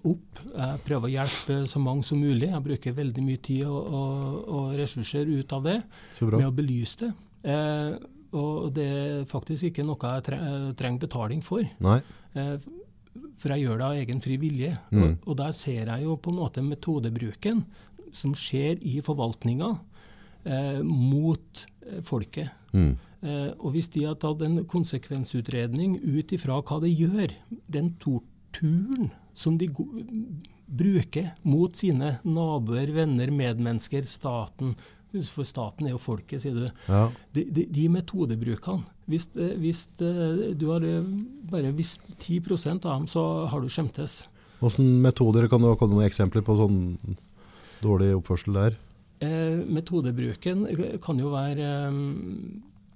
[0.10, 0.44] opp.
[0.54, 2.52] Jeg prøver å hjelpe så mange som mulig.
[2.52, 5.80] Jeg bruker veldig mye tid og, og, og ressurser ut av det
[6.22, 7.12] med å belyse det.
[7.52, 7.94] Eh,
[8.40, 10.38] og det er faktisk ikke noe jeg tre
[10.78, 11.66] trenger betaling for.
[11.66, 12.56] Eh,
[13.40, 14.74] for jeg gjør det av egen fri vilje.
[14.92, 15.02] Mm.
[15.04, 17.64] Og, og der ser jeg jo på en måte metodebruken
[18.16, 19.70] som skjer i forvaltninga
[20.46, 22.54] eh, mot eh, folket.
[22.74, 22.94] Mm.
[23.20, 27.34] Eh, og hvis de har tatt en konsekvensutredning ut ifra hva det gjør,
[27.68, 29.68] den torturen som de
[30.70, 34.78] bruker mot sine naboer, venner, medmennesker, staten
[35.10, 36.66] For staten er jo folket, sier du.
[36.86, 37.08] Ja.
[37.34, 40.86] De, de, de metodebrukene Hvis, eh, hvis eh, du har
[41.50, 44.28] bare visst 10% av dem, så har du skjemtes.
[44.60, 46.80] Hvordan metoder, kan du ha noen eksempler på sånn
[47.82, 48.78] dårlig oppførsel der?
[49.20, 50.68] Eh, metodebruken
[51.04, 52.04] kan jo være eh,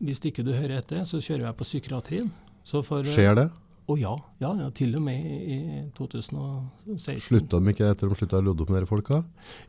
[0.04, 2.32] Hvis ikke du hører etter, så kjører jeg på psykiatrien.
[2.68, 3.50] Så for, Skjer det?
[3.84, 5.58] Å ja, ja, ja, til og med i
[5.98, 7.20] 2016.
[7.20, 9.20] Slutta de ikke etter de slutta å lodde opp med dere folka?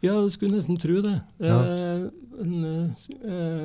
[0.04, 1.16] Ja, du skulle nesten tro det.
[1.42, 1.56] Ja.
[1.66, 2.04] Eh,
[2.44, 3.64] eh,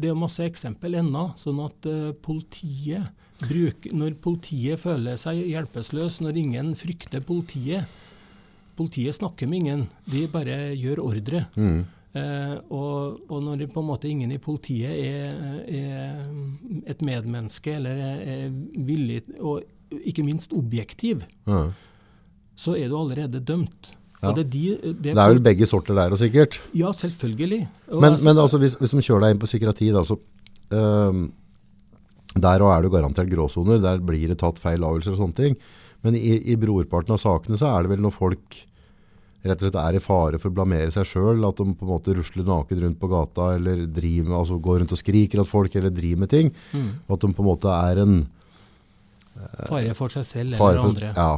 [0.00, 3.08] det er masse eksempel ennå, sånn at eh, politiet
[3.40, 7.88] bruker, Når politiet føler seg hjelpeløs, når ingen frykter politiet
[8.76, 11.42] Politiet snakker med ingen, de bare gjør ordre.
[11.52, 11.82] Mm.
[12.10, 15.36] Eh, og, og når på en måte ingen i politiet er,
[15.70, 16.24] er
[16.90, 18.48] et medmenneske eller er, er
[18.88, 19.62] villig og
[20.00, 21.70] ikke minst objektiv, mm.
[22.58, 23.92] så er du allerede dømt.
[24.20, 24.28] Ja.
[24.28, 26.58] Og det, er de, det, Det er vel begge sorter der og sikkert.
[26.76, 27.62] Ja, selvfølgelig.
[27.88, 30.18] Og Men, altså- men altså, hvis, hvis de kjører deg inn på psykiatri, da, så
[30.70, 31.28] øh,
[32.36, 33.80] Der også er jo garantert gråsoner.
[33.80, 35.56] Der blir det tatt feil avgjørelser og sånne ting.
[36.02, 38.60] Men i, i brorparten av sakene så er det vel når folk
[39.42, 41.92] rett og slett er i fare for å blamere seg sjøl, at de på en
[41.94, 45.74] måte rusler naken rundt på gata eller med, altså går rundt og skriker at folk
[45.80, 46.52] eller driver med ting.
[46.72, 46.90] Mm.
[47.08, 48.20] Og at de på en måte er en
[49.70, 51.12] Fare for seg selv eller for andre.
[51.16, 51.30] Ja.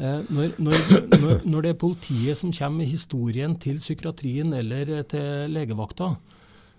[0.00, 0.84] Eh, når, når,
[1.20, 6.14] når, når det er politiet som kommer med historien til psykiatrien eller eh, til legevakta,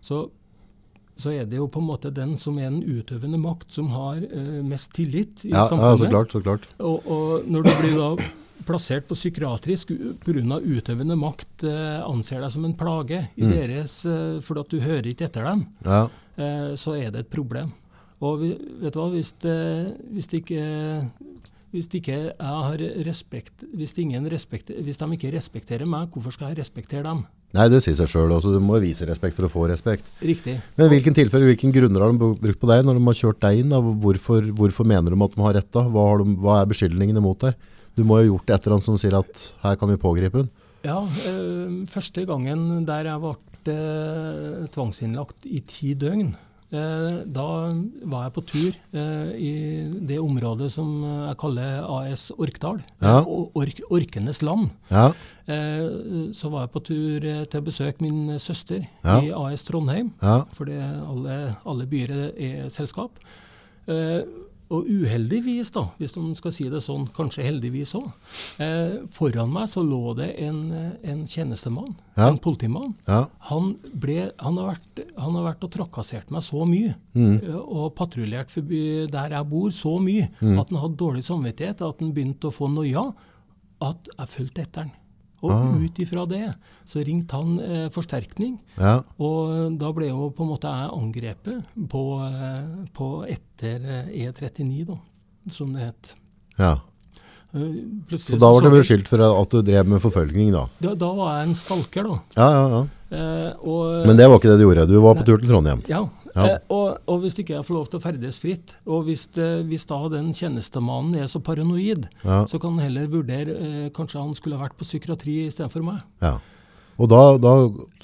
[0.03, 0.23] så,
[1.19, 4.23] så er det jo på en måte den som er den utøvende makt, som har
[4.25, 5.99] eh, mest tillit i Ja, ja, samfunnet.
[6.01, 6.33] så klart.
[6.33, 6.67] så klart.
[6.79, 8.09] Og, og når du blir da
[8.65, 9.91] plassert på psykiatrisk
[10.23, 10.59] pga.
[10.63, 13.51] utøvende makt, eh, anser deg som en plage i Mm.
[13.51, 16.09] deres, eh, fordi at du hører ikke etter dem, Ja.
[16.37, 17.71] eh, så er det et problem.
[18.21, 19.33] Og vet du hva, hvis,
[20.13, 21.09] hvis, det ikke,
[21.73, 26.53] hvis ikke jeg har respekt, hvis, ingen respekt, hvis de ikke respekterer meg, hvorfor skal
[26.53, 27.25] jeg respektere dem?
[27.53, 28.33] Nei, det sier seg sjøl.
[28.41, 30.07] Du må vise respekt for å få respekt.
[30.25, 30.55] Riktig.
[30.75, 33.59] Men hvilken tilfelle, hvilken grunner har de brukt på deg når de har kjørt deg
[33.61, 33.75] inn?
[34.01, 35.69] Hvorfor, hvorfor mener de at de har rett?
[35.71, 35.83] da?
[35.83, 37.53] Hva, har de, hva er beskyldningene mot deg?
[37.97, 40.41] Du må jo ha gjort et eller annet som sier at her kan vi pågripe
[40.43, 40.49] den.
[40.83, 43.35] Ja, øh, første gangen der jeg ble
[43.73, 46.33] øh, tvangsinnlagt i ti døgn,
[46.73, 47.45] øh, da
[48.11, 48.73] var jeg på tur
[49.37, 49.51] i
[50.09, 50.89] det området som
[51.29, 52.81] jeg kaller AS Orkdal.
[53.01, 53.21] Ja.
[53.23, 54.69] Ork, Orkenes land.
[54.91, 55.11] Ja,
[55.43, 59.17] Eh, så var jeg på tur til å besøke min søster Ja.
[59.19, 60.13] i AS Trondheim.
[60.21, 63.11] ja, fordi alle, alle byer er selskap.
[63.85, 64.21] Eh,
[64.71, 68.07] og uheldigvis, da, hvis man skal si det sånn, kanskje heldigvis òg,
[68.63, 72.27] eh, foran meg så lå det en, eh, en tjenestemann, Ja.
[72.29, 72.95] en politimann.
[73.07, 73.27] ja.
[73.49, 77.43] Han, ble, han, har vært, han har vært og trakassert meg så mye, Mm.
[77.43, 78.49] eh, og patruljert
[79.11, 80.59] der jeg bor så mye, Mm.
[80.59, 83.13] at han hadde dårlig samvittighet, at han begynte å få noia,
[83.81, 84.91] at jeg fulgte etter han.
[85.43, 85.75] Og Ah.
[85.75, 86.55] ut ifra det
[86.87, 88.59] så ringte han eh, forsterkning.
[88.79, 89.01] ja.
[89.19, 94.85] Og da ble jo på en måte jeg angrepet på, eh, på etter eh, E39,
[94.87, 94.97] da,
[95.51, 96.15] som det het.
[96.57, 96.77] ja.
[97.53, 100.63] Eh, Så da var du beskyldt for at du drev med forfølgning, da.
[100.81, 102.15] da, da var jeg en stalker, da.
[102.39, 102.83] Ja, ja, ja.
[103.13, 104.87] Eh, og, Men det var ikke det du gjorde.
[104.89, 105.83] Du var på tur til Trondheim.
[105.87, 106.45] Ja, Ja.
[106.47, 109.49] Eh, og, og hvis ikke jeg får lov til å ferdes fritt, og hvis, det,
[109.69, 114.19] hvis da den tjenestemannen er så paranoid, Ja, så kan han heller vurdere eh, Kanskje
[114.23, 116.01] han skulle ha vært på psykiatri istedenfor meg.
[116.21, 116.39] ja.
[117.01, 117.51] Og da, da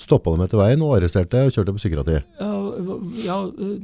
[0.02, 2.16] stoppa de etter veien og arresterte deg og kjørte på psykiatri.
[2.40, 2.54] Ja,
[3.22, 3.36] ja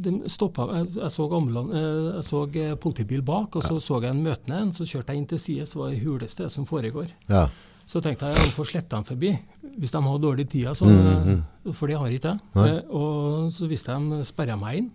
[0.02, 4.00] de stoppa Jeg, jeg så, ambulan- eh, jeg så eh, politibil bak, og så så
[4.02, 4.72] jeg en møtende en.
[4.74, 7.06] Så kjørte jeg inn til side, så var det huleste som foregår.
[7.30, 7.44] Ja.
[7.86, 9.32] Så tenkte jeg å få slippe dem forbi.
[9.78, 11.74] Hvis de har dårlig tid, så, mm.
[11.74, 12.40] for det har ikke jeg.
[12.66, 14.88] Eh, Og så hvis de sperra meg inn,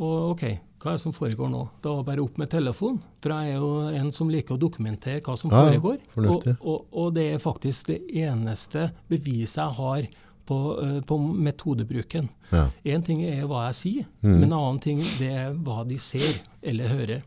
[0.00, 0.42] og OK,
[0.80, 1.60] hva er det som foregår nå?
[1.84, 3.70] Da var bare opp med telefon, for jeg er jo
[4.00, 5.98] en som liker å dokumentere hva som Ja, foregår.
[6.16, 10.08] Og, og, og det er faktisk det eneste beviset jeg har
[10.48, 12.30] på, eh, på metodebruken.
[12.50, 12.66] ja.
[13.06, 14.32] Ting er hva jeg sier, mm.
[14.32, 17.22] men en annen ting det er hva de ser eller hører.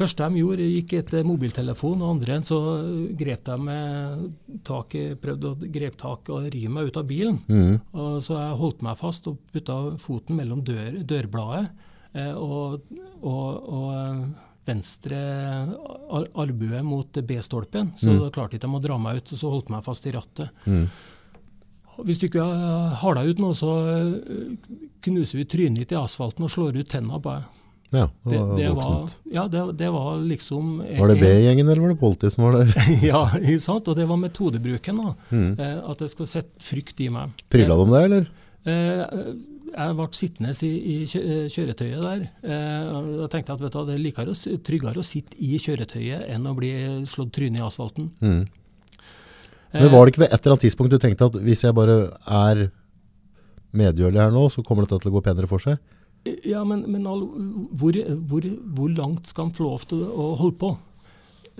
[0.00, 2.58] Første de gjorde, gikk etter mobiltelefon, og andre så
[3.20, 4.22] grep de med
[4.64, 7.36] tak, prøvde å grepe tak og rive meg ut av bilen.
[7.50, 7.74] Mm.
[7.92, 11.66] Og så jeg holdt meg fast og putta foten mellom dør, dørbladet
[12.16, 12.80] eh, og,
[13.20, 14.24] og, og eh,
[14.70, 15.20] venstre
[16.16, 17.92] ar albue mot B-stolpen.
[18.00, 18.18] Så Mm.
[18.24, 20.12] da klarte ikke de å dra meg ut, og så holdt jeg meg fast i
[20.16, 20.50] rattet.
[20.64, 20.86] Mm.
[22.06, 22.44] Hvis du ikke
[23.02, 24.52] har deg ut nå, så eh,
[25.04, 27.56] knuser vi trynet ditt i asfalten og slår ut tenna på deg.
[27.90, 28.06] Ja.
[28.24, 29.14] Det, Det var det, var, voksent.
[29.34, 32.74] ja, det, det var liksom Var det B-gjengen, eller var det politiet som var der?
[33.10, 33.88] ja, ikke sant?
[33.90, 35.00] Og det var metodebruken.
[35.02, 35.14] da.
[35.30, 35.48] mm.
[35.58, 37.34] Eh, at det skal sette frykt i meg.
[37.50, 38.28] Pryla de deg, eller?
[38.70, 39.32] Eh,
[39.70, 42.24] jeg ble sittende i, i eh, kjøretøyet der.
[42.42, 44.34] Eh, da tenkte jeg at vet du, det er likere,
[44.66, 46.72] tryggere å sitte i kjøretøyet enn å bli
[47.10, 48.10] slått trynet i asfalten.
[48.22, 51.76] Eh, Men var det ikke ved et eller annet tidspunkt du tenkte at hvis jeg
[51.76, 52.68] bare er
[53.78, 55.78] medgjørlig her nå, så kommer dette til å gå penere for seg?
[56.44, 57.96] Ja, men, men hvor,
[58.28, 58.44] hvor,
[58.76, 60.70] hvor langt skal han få lov til å holde på?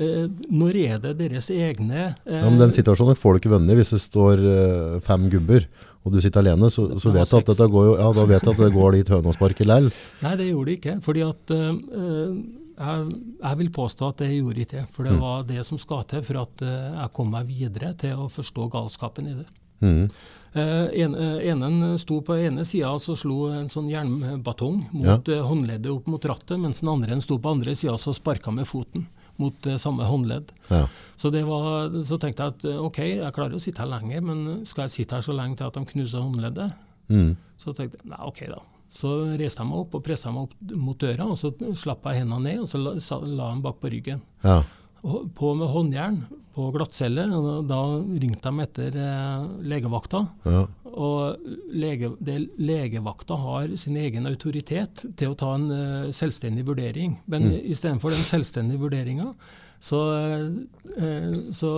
[0.01, 3.77] Eh, når er det deres egne eh, Ja, men Den situasjonen får du ikke vunnet
[3.81, 5.67] hvis det står eh, fem gubber,
[6.05, 6.71] og du sitter alene.
[6.73, 9.11] Så, så vet du at dette går jo, ja, da vet at det går dit
[9.13, 9.91] høna sparker lell.
[10.25, 10.95] Nei, det gjorde det ikke.
[11.05, 12.31] fordi at eh,
[12.81, 13.09] jeg,
[13.43, 14.85] jeg vil påstå at det gjorde ikke det.
[14.97, 15.21] For det Mm.
[15.21, 18.71] var det som skal til for at eh, jeg kom meg videre til å forstå
[18.73, 19.49] galskapen i det.
[19.81, 20.11] Mhm.
[20.53, 25.29] Eh, en, eh, enen sto på ene sida og så slo en sånn jernbatong mot
[25.31, 28.67] eh, håndleddet opp mot rattet, mens den andre sto på andre sida og sparka med
[28.67, 29.07] foten
[29.41, 30.51] mot samme håndledd.
[30.69, 30.83] Ja.
[31.17, 34.67] Så, det var, så tenkte jeg at OK, jeg klarer å sitte her lenger, men
[34.69, 36.75] skal jeg sitte her så lenge til at de knuser håndleddet?
[37.09, 37.31] Mm.
[37.57, 38.59] Så tenkte jeg nei, OK, da.
[38.91, 42.21] Så reiste jeg meg opp og pressa meg opp mot døra, og så slapp jeg
[42.21, 44.21] hendene ned, og så la, la dem bak på ryggen.
[44.45, 44.61] ja.
[45.03, 46.21] På med håndjern
[46.55, 47.25] på glattcelle,
[47.69, 47.81] da
[48.21, 50.27] ringte de etter eh, legevakta.
[50.45, 50.67] ja.
[50.91, 57.13] Og lege, det, legevakta har sin egen autoritet til å ta en uh, selvstendig vurdering.
[57.31, 57.61] Men Mm.
[57.71, 59.29] istedenfor den selvstendige vurderinga,
[59.79, 60.01] så,
[60.99, 61.71] uh, så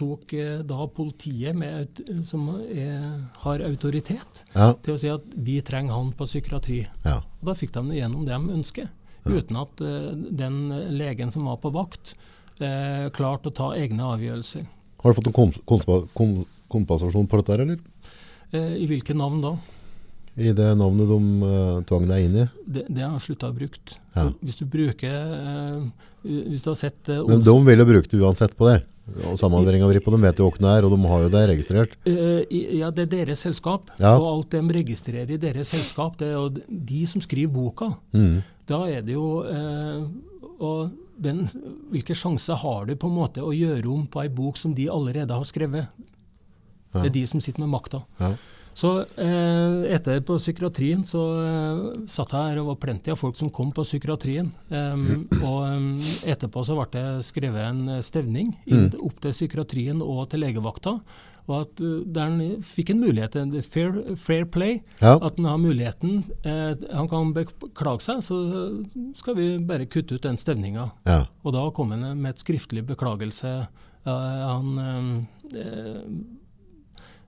[0.00, 3.04] tok uh, da politiet, med, som er,
[3.44, 4.72] har autoritet, ja.
[4.80, 6.86] til å si at vi trenger han på psykiatri.
[7.04, 7.20] ja.
[7.20, 8.88] Og da fikk de gjennom det de ønsker,
[9.28, 9.84] uten at
[10.32, 10.56] den
[10.96, 12.16] legen som var på vakt,
[12.60, 14.66] eh, klart å ta egne avgjørelser.
[15.02, 17.78] Har du fått noen komp kompensasjon på dette, her, eller?
[18.52, 19.54] Eh, I hvilke navn da?
[20.34, 22.44] I det navnet de uh, tvang deg inn i?
[22.66, 23.94] Det, det har jeg slutta å bruke.
[24.16, 24.24] Ja.
[24.42, 25.84] Hvis du bruker uh,
[26.26, 28.80] Hvis du har sett uh, Men de vil jo bruke det uansett på det.
[29.28, 31.42] Og Samhandlinga vri på dem vet jo hvem det er, og de har jo det
[31.52, 31.96] registrert.
[32.08, 33.92] eh, Ja, det er deres selskap.
[34.00, 34.14] Ja.
[34.16, 37.90] Og alt de registrerer i deres selskap, det er jo de som skriver boka.
[38.16, 38.38] Mm.
[38.66, 40.06] Da er det jo eh,
[40.58, 41.44] og den,
[41.92, 44.88] Hvilke sjanser har du på en måte å gjøre om på ei bok som de
[44.90, 45.88] allerede har skrevet?
[46.94, 47.02] Ja.
[47.02, 48.04] Det er de som sitter med makta.
[48.20, 48.34] Ja.
[48.74, 48.88] Så
[49.22, 53.50] eh, etter på psykiatrien så eh, satt jeg her og var plenty av folk som
[53.54, 54.48] kom på psykiatrien.
[54.68, 55.86] Um, og um,
[56.26, 58.98] etterpå så ble det skrevet en stevning inn, Mm.
[59.06, 60.96] opp til psykiatrien og til legevakta.
[61.46, 64.78] Og at uh, der han fikk en mulighet, en fair, fair play.
[65.00, 65.14] Ja.
[65.20, 66.24] At han har muligheten.
[66.42, 68.38] Eh, han kan beklage seg, så
[69.20, 70.90] skal vi bare kutte ut den stevninga.
[71.06, 71.26] ja.
[71.44, 73.68] Og da kom han med et skriftlig beklagelse.
[74.04, 76.08] Uh, han eh,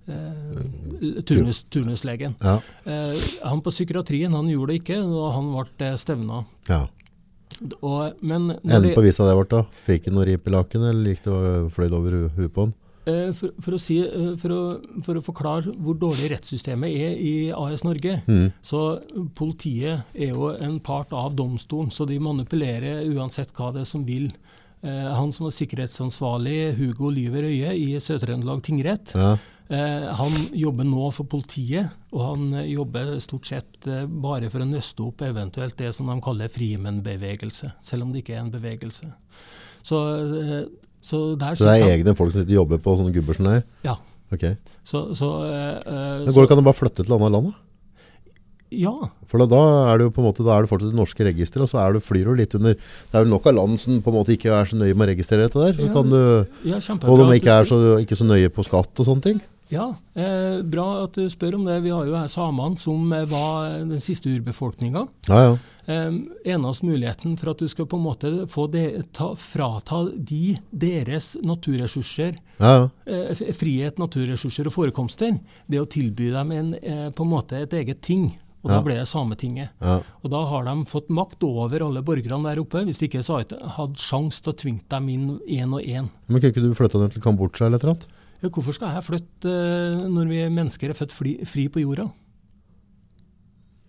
[0.08, 2.34] eh, turnus, Turnuslegen.
[2.42, 2.60] Ja.
[2.84, 3.14] Eh,
[3.44, 6.44] han på psykiatrien han gjorde det ikke, og han ble eh, stevna.
[6.68, 6.86] ja.
[7.80, 9.62] Og, men Enden det- på visa det ble da?
[9.86, 12.66] Fikk han noe rip i lakenet, eller gikk det og fløy over hu- huet på
[12.66, 12.74] han?
[13.06, 17.14] Eh, For, for, å si, eh, for, å, for å forklare hvor dårlig rettssystemet er
[17.16, 18.52] i AS Norge, Mm.
[18.60, 19.00] så
[19.34, 24.04] politiet er jo en part av domstolen, så de manipulerer uansett hva det er som
[24.04, 24.28] vil.
[24.82, 29.38] Eh, han som var sikkerhetsansvarlig, Hugo Lyver Øye i Sør-Trøndelag tingrett, Ja.
[29.68, 34.64] Eh, han jobber nå for politiet, og han eh, jobber stort sett eh, bare for
[34.64, 38.52] å nøste opp eventuelt det som de kaller frimenn-bevegelse, selv om det ikke er en
[38.54, 39.10] bevegelse.
[39.86, 40.00] Så,
[41.00, 43.50] så der Så det er egne folk som sitter og jobber på sånne gubber som
[43.52, 43.62] deg?
[43.86, 43.94] Ja.
[44.34, 44.56] Okay.
[44.82, 47.60] Så, så, Men går det ikke an å bare flytte til et annet land da?
[48.74, 48.92] Ja,
[49.30, 49.58] For da
[49.92, 51.78] er det jo på en måte, da er det fortsatt det norske registeret, og så
[51.84, 54.16] er det, flyr du litt under Det er vel nok av land som på en
[54.18, 55.76] måte ikke er så nøye med å registrere dette der.
[55.78, 56.18] Så Ja, kan du,
[56.66, 59.38] ja og de ikke er så, ikke så nøye på skatt og sånne ting.
[59.68, 61.80] Ja, eh, bra at du spør om det.
[61.82, 65.06] Vi har jo her samene som eh, var den siste urbefolkninga.
[65.28, 65.56] Ja, ja.
[65.86, 66.12] Eh,
[66.52, 71.34] eneste muligheten for at du skal på en måte få de, ta, frata de deres
[71.46, 72.88] naturressurser, ja, ja.
[73.06, 75.38] eh, frihet, naturressurser og forekomster,
[75.70, 78.32] det å tilby dem en, eh, på en måte et eget ting.
[78.66, 79.70] Og da ble det Sametinget.
[79.78, 80.00] ja.
[80.24, 82.80] Og da har de fått makt over alle borgerne der oppe.
[82.82, 86.08] Hvis de ikke hadde sjanse til å tvinge dem inn én og én.
[86.26, 88.08] Men kunne ikke du flytta dem til Kambodsja eller et eller annet?
[88.52, 92.08] Hvorfor skal jeg flytte eh, når vi mennesker er født fri, fri på jorda?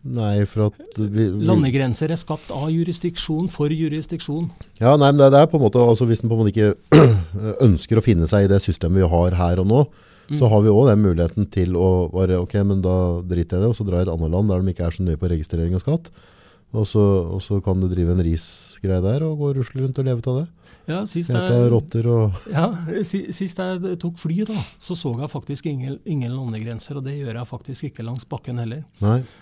[0.07, 4.45] Nei, for at vi, vi, Landegrenser er skapt av jurisdiksjon for jurisdiksjon.
[4.79, 6.53] Ja, nei, men det, det er på en måte, altså Hvis en på en måte
[6.53, 7.01] ikke
[7.67, 9.87] ønsker å finne seg i det systemet vi har her og nå,
[10.27, 10.35] Mm.
[10.41, 13.63] så har vi òg den muligheten til å bare Ok, men da driter jeg i
[13.63, 15.29] det, og så drar jeg et annet land der de ikke er så nøye på
[15.31, 16.09] registrering og skatt.
[16.75, 20.01] Og så, og så kan du drive en risgreie der og gå og rusle rundt
[20.01, 20.66] og leve av det.
[20.87, 22.67] Ja, sist jeg, rotter og ja,
[23.03, 26.99] sist jeg tok fly, da, så så jeg faktisk ingen, ingen landegrenser.
[27.01, 28.85] Og det gjør jeg faktisk ikke langs bakken heller.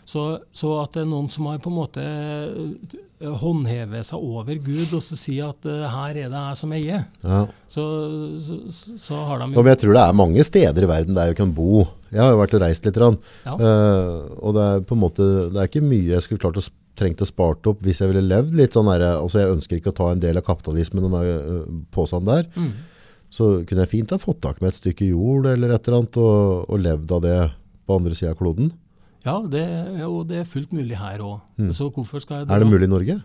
[0.10, 2.96] Så, så at det er noen som har på en måte eh,
[3.42, 7.06] håndhevet seg over Gud og så sier at eh, her er det jeg som eier,
[7.26, 7.44] Ja.
[7.72, 7.86] så,
[8.42, 8.58] så,
[9.02, 11.38] så har de Ja, men jeg tror det er mange steder i verden der vi
[11.44, 11.86] kan bo.
[12.12, 12.98] Jeg har jo vært og reist litt.
[13.46, 13.54] Ja.
[13.60, 16.64] Uh, og det er på en måte, det er ikke mye jeg skulle klart å
[16.64, 19.80] sp- trengt å spart opp hvis jeg ville levd litt sånn der, altså jeg ønsker
[19.80, 22.50] ikke å ta en del av kapitalismen, den der uh, der.
[22.56, 22.72] Mm.
[23.36, 26.20] Så kunne jeg fint ha fått tak med et stykke jord eller et eller annet
[26.22, 27.38] og, og levd av det
[27.86, 28.72] på andre siden av kloden.
[29.26, 29.66] Ja, det,
[30.06, 31.40] og det er fullt mulig her òg.
[31.74, 33.18] Så hvorfor skal jeg Er det mulig i Norge?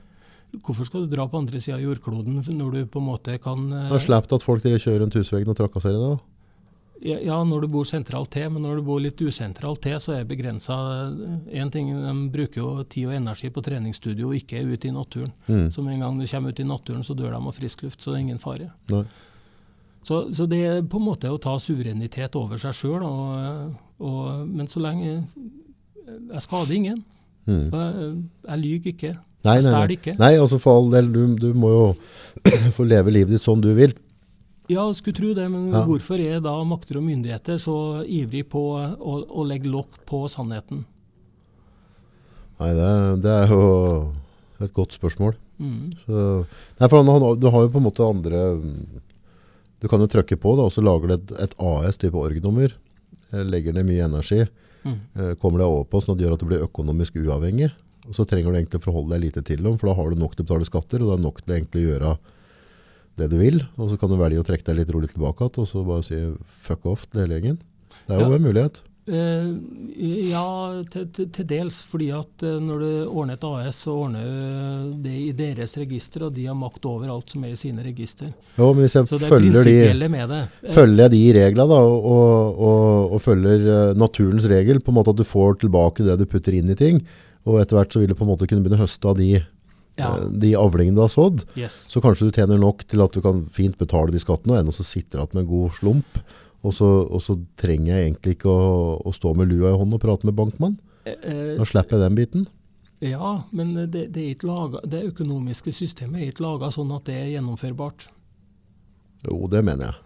[0.65, 3.69] Hvorfor skal du dra på andre sida av jordkloden når du på en måte kan
[3.71, 6.40] Det er slept at folk kjører rundt husveggen og trakasserer det da.
[7.01, 10.27] Ja, når du bor sentralt til, men når du bor litt usentralt til, så er
[10.29, 10.77] begrensa
[11.49, 15.33] Én ting, de bruker jo tid og energi på treningsstudio og ikke ute i naturen.
[15.49, 15.71] Mm.
[15.73, 18.03] Så med en gang du kommer ut i naturen, så dør de av frisk luft,
[18.03, 18.69] så det er ingen fare.
[18.93, 19.05] Nei.
[20.03, 23.05] Så, så det er på en måte å ta suverenitet over seg sjøl,
[24.49, 25.25] men så lenge
[26.11, 27.03] Jeg skader ingen.
[27.47, 27.67] Mm.
[27.71, 28.13] Jeg,
[28.49, 29.11] jeg lyver ikke.
[29.45, 30.15] Nei, Jeg stjeler ikke.
[30.21, 31.85] nei, altså for all del, du, du må jo
[32.77, 33.95] få leve livet ditt sånn du vil.
[34.71, 35.83] Ja, jeg skulle tro det, men Ja.
[35.89, 37.75] hvorfor er da makter og myndigheter så
[38.07, 40.85] ivrig på å, å legge lokk på sannheten?
[42.61, 42.91] Nei, det,
[43.25, 43.65] det er jo
[44.61, 45.35] et godt spørsmål.
[45.61, 45.93] Mm.
[46.05, 46.25] Så,
[46.81, 48.39] nei, for han, du har jo på en måte andre
[49.81, 52.73] Du kan jo trykke på da, og så lager du et, et AS-type org-nummer.
[53.33, 54.43] eh, Legger ned mye energi.
[54.85, 54.99] Mm.
[55.17, 57.71] eh, Kommer deg over på sånn at det gjør at du blir økonomisk uavhengig.
[58.09, 60.37] Og så trenger du egentlig forholde deg lite til dem, for da har du nok
[60.37, 62.13] til å betale skatter, og det er nok til egentlig å gjøre
[63.21, 63.61] det du vil.
[63.79, 66.07] Og så kan du velge å trekke deg litt rolig tilbake igjen, og så bare
[66.07, 66.21] si
[66.67, 67.59] fuck off til hele gjengen.
[68.07, 68.37] Det er jo Ja.
[68.41, 68.81] en mulighet.
[69.11, 69.47] Eh,
[70.31, 70.43] ja,
[70.93, 71.81] til, til, til dels.
[71.89, 76.27] Fordi at eh, når du ordner et AS, så ordner du det i deres register,
[76.29, 78.31] og de har makt over alt som er i sine register.
[78.59, 80.43] Jo, men hvis jeg Så det er følger de med det.
[80.63, 84.93] Eh, Følger jeg de reglene da, og, og, og, og følger eh, naturens regel, på
[84.95, 87.03] en måte at du får tilbake det du putter inn i ting,
[87.49, 89.33] og etter hvert så vil du på en måte kunne begynne å høste av de,
[90.01, 91.83] ja, eh, de avlingene du har sådd, yes.
[91.93, 94.75] så kanskje du tjener nok til at du kan fint betale de skattene, og ennå
[94.75, 96.23] så sitter du igjen med en god slump,
[96.61, 99.97] og så, og så trenger jeg egentlig ikke å, å stå med lua i hånden
[99.97, 100.77] og prate med bankmann.
[101.09, 102.49] Eh, eh, Da slipper jeg den biten.
[103.01, 107.07] Ja, men det, det, er ikke laget, det økonomiske systemet er ikke laga sånn at
[107.09, 108.11] det er gjennomførbart.
[109.25, 110.03] Jo, det mener jeg.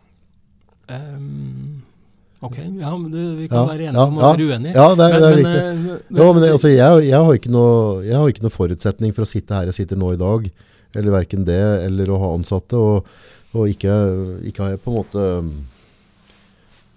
[0.94, 1.82] Ehm,
[2.44, 4.30] Ok, ja, men det, Vi kan Ja, være ja, enige om å ja.
[4.34, 4.74] være uenige.
[4.76, 5.60] Ja, det, er- det er men, riktig.
[5.60, 9.14] eh, men- Jo, men altså, jeg, jeg, har ikke noe, jeg har ikke noe forutsetning
[9.16, 10.50] for å sitte her jeg sitter nå i dag,
[10.94, 13.06] eller hverken det, eller å ha ansatte, og,
[13.54, 13.94] og ikke,
[14.50, 15.24] ikke har jeg på en måte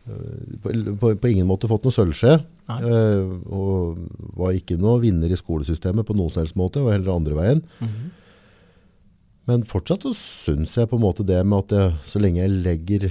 [0.10, 2.36] øh, på, på, på ingen måte fått noe sølvskje,
[2.78, 3.98] øh, og
[4.40, 7.64] var ikke noe vinner i skolesystemet på noen som helst måte, og heller andre veien.
[7.84, 8.14] Mhm.
[9.48, 12.52] Men fortsatt så syns jeg på en måte det med at jeg, så lenge jeg
[12.66, 13.06] legger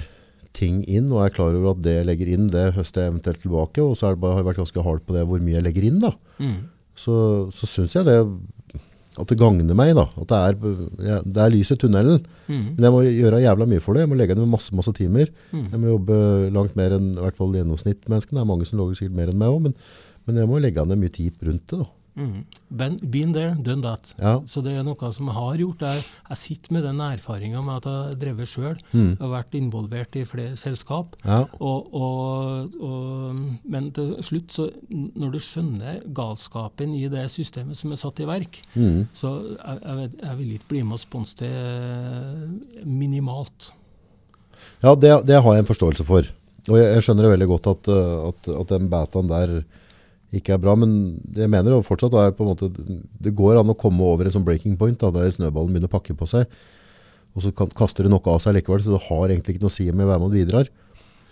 [0.57, 3.41] ting inn, og er klar over at det jeg legger inn, det høster jeg eventuelt
[3.45, 5.59] tilbake, og så er det bare, har jeg vært ganske hard på det hvor mye
[5.59, 6.57] jeg legger inn da, Mm.
[6.97, 7.15] så,
[7.53, 8.17] så syns jeg det
[9.17, 12.19] at det gagner meg da, at det er, det er lys i tunnelen.
[12.45, 12.65] Mm.
[12.77, 14.03] Men jeg må gjøre jævla mye for det.
[14.03, 15.31] Jeg må legge ned masse, masse timer.
[15.49, 15.63] Mm.
[15.73, 16.17] Jeg må jobbe
[16.53, 18.37] langt mer enn i hvert fall gjennomsnittmenneskene.
[18.37, 19.73] Det er mange som logger sikkert mer enn meg òg, men,
[20.29, 21.87] men jeg må legge ned mye tid rundt det da.
[22.17, 24.13] Ben, been there, done that.
[24.17, 24.39] Ja.
[24.49, 25.83] Så det er noe som jeg har gjort.
[25.85, 28.79] Jeg, jeg sitter med den erfaringa med at jeg har drevet sjøl.
[28.91, 29.11] Mm.
[29.21, 31.13] Har vært involvert i flere selskap.
[31.23, 31.43] Ja.
[31.61, 37.93] Og, og, og, men til slutt, så når du skjønner galskapen i det systemet som
[37.93, 39.07] er satt i verk, Mm.
[39.15, 43.71] så jeg, jeg, jeg vil ikke bli med og sponse det eh, minimalt.
[44.83, 46.27] Ja, det, det har jeg en forståelse for.
[46.67, 49.53] Og jeg, jeg skjønner det veldig godt at, uh, at, at den betaen der
[50.39, 50.91] ikke er bra, men
[51.23, 52.69] det jeg mener jo fortsatt er på en måte,
[53.23, 55.95] det går an å komme over en sånn breaking point, da, der snøballen begynner å
[55.97, 56.45] pakke på seg,
[57.37, 59.73] og så kan, kaster du noe av seg likevel, så det har egentlig ikke noe
[59.73, 60.71] å si om jeg er med og bidrar.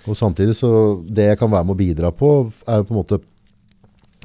[0.05, 0.69] Og samtidig så,
[1.07, 2.33] det jeg kan være med å bidra på,
[2.69, 3.21] er jo på en måte,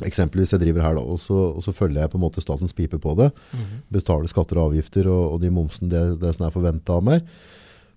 [0.05, 2.77] eksempelvis jeg driver her da, og så, og så følger jeg på en måte statens
[2.77, 3.31] pipe på det,
[3.93, 7.25] betaler skatter og avgifter og, og de momsen det, det som er forventet av meg,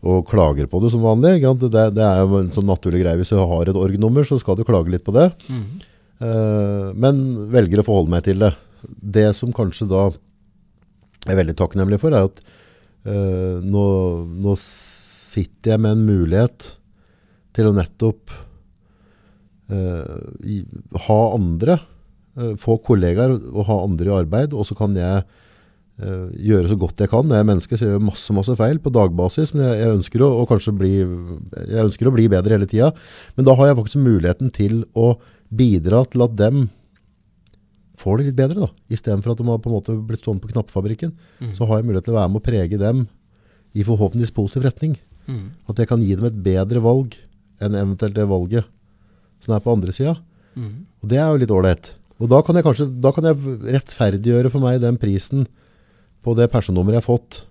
[0.03, 1.37] og klager på det som vanlig.
[1.63, 3.15] Det, det er jo en sånn naturlig greie.
[3.21, 5.29] Hvis du har et orgnummer, så skal du klage litt på det.
[5.47, 5.89] Mhm.
[6.23, 8.53] Eh, men velger å forholde meg til det.
[8.83, 10.07] Det som kanskje da
[11.29, 12.41] er veldig takknemlig for, er at
[13.07, 13.85] eh, nå,
[14.43, 16.73] nå sitter jeg med en mulighet
[17.53, 18.33] til å nettopp
[19.73, 21.77] Uh, ha andre,
[22.35, 26.77] uh, få kollegaer og ha andre i arbeid, og så kan jeg uh, gjøre så
[26.81, 27.31] godt jeg kan.
[27.31, 30.25] Jeg er menneske, så jeg gjør masse, masse feil på dagbasis, men jeg, jeg, ønsker
[30.27, 30.91] å bli,
[31.63, 32.91] jeg ønsker å bli bedre hele tida.
[33.37, 35.13] Men da har jeg faktisk muligheten til å
[35.57, 36.67] bidra til at dem
[37.99, 38.69] får det litt bedre da.
[38.89, 41.53] I stedet for at de har på en måte blitt stående på knappefabrikken, mm.
[41.57, 43.03] så har jeg mulighet til å være med å prege dem
[43.73, 44.97] i forhåpentligvis positiv retning.
[45.29, 45.45] Mm.
[45.69, 47.17] At jeg kan gi dem et bedre valg
[47.63, 48.69] enn eventuelt det valget
[49.43, 50.17] som er på andre sida.
[50.55, 50.83] Mm.
[51.03, 51.93] Og det er jo litt ålreit.
[52.21, 55.47] Og da kan jeg kanskje da kan jeg rettferdiggjøre for meg den prisen
[56.23, 57.41] på det personnummeret jeg har fått,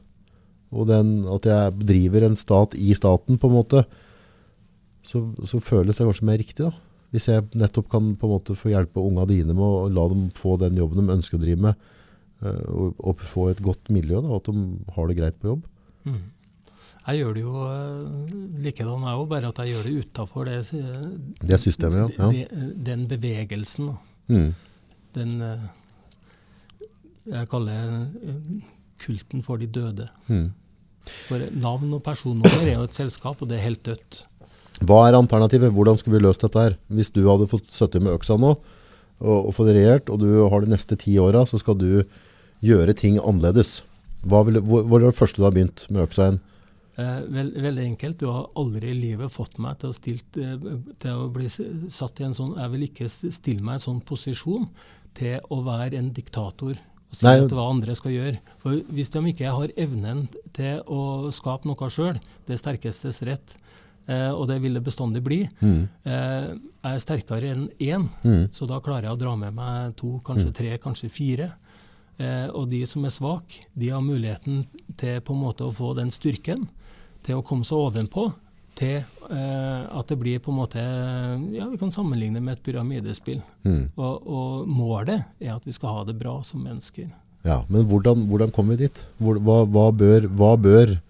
[0.73, 3.83] og den, at jeg driver en stat i staten på en måte,
[5.05, 6.73] så, så føles det kanskje mer riktig da.
[7.13, 10.29] Hvis jeg nettopp kan på en måte få hjelpe unga dine med å la dem
[10.33, 11.75] få den jobben de ønsker å drive med,
[12.43, 15.67] eh, og, og få et godt miljø, da, at de har det greit på jobb.
[16.09, 16.23] Mm.
[17.03, 18.33] Jeg gjør det jo eh,
[18.65, 21.07] likedan, jeg òg, bare at jeg gjør det utafor det, eh,
[21.53, 22.31] Det systemet, ja.
[22.31, 22.33] ja.
[22.33, 23.93] det- den bevegelsen.
[24.33, 24.51] Mm.
[25.13, 25.37] Den
[27.29, 28.07] jeg kaller
[29.03, 30.09] kulten for de døde.
[30.29, 30.49] Mm.
[31.27, 34.23] For navn og personnummer er jo et selskap, og det er helt dødt.
[34.83, 35.73] Hva er alternativet?
[35.75, 36.77] Hvordan skulle vi løst dette her?
[36.93, 38.57] Hvis du hadde fått sittet med øksa nå,
[39.23, 42.03] og, og fått regjert, og du har de neste ti åra, så skal du
[42.63, 43.83] gjøre ting annerledes.
[44.27, 46.41] Hva vil, hvor, hvor er det første du har begynt med øksa igjen?
[47.01, 48.21] Eh, veld, veldig enkelt.
[48.21, 50.57] Du har aldri i livet fått meg til å, stilt, eh,
[51.03, 54.03] til å bli satt i en sånn Jeg vil ikke stille meg i en sånn
[54.05, 54.69] posisjon
[55.17, 57.49] til å være en diktator og si Nei.
[57.49, 58.39] hva andre skal gjøre.
[58.63, 60.27] For hvis de ikke har evnen
[60.57, 63.57] til å skape noe sjøl, det sterkestes rett,
[64.09, 65.89] eh, og det vil det bestandig bli, Mm.
[66.05, 68.49] eh, er sterkere enn én, Mm.
[68.53, 71.53] så da klarer jeg å dra med meg to, kanskje tre, kanskje fire.
[72.19, 75.95] Eh, og de som er svake, de har muligheten til på en måte å få
[75.97, 76.69] den styrken
[77.23, 78.33] til å komme seg ovenpå,
[78.75, 83.43] til eh, at det blir på en måte Ja, vi kan sammenligne med et pyramidespill.
[83.65, 83.91] Mm.
[83.97, 87.11] Og, og målet er at vi skal ha det bra som mennesker.
[87.45, 89.05] Ja, men hvordan, hvordan kommer vi dit?
[89.21, 91.01] Hvor, hva, hva, bør, hva bør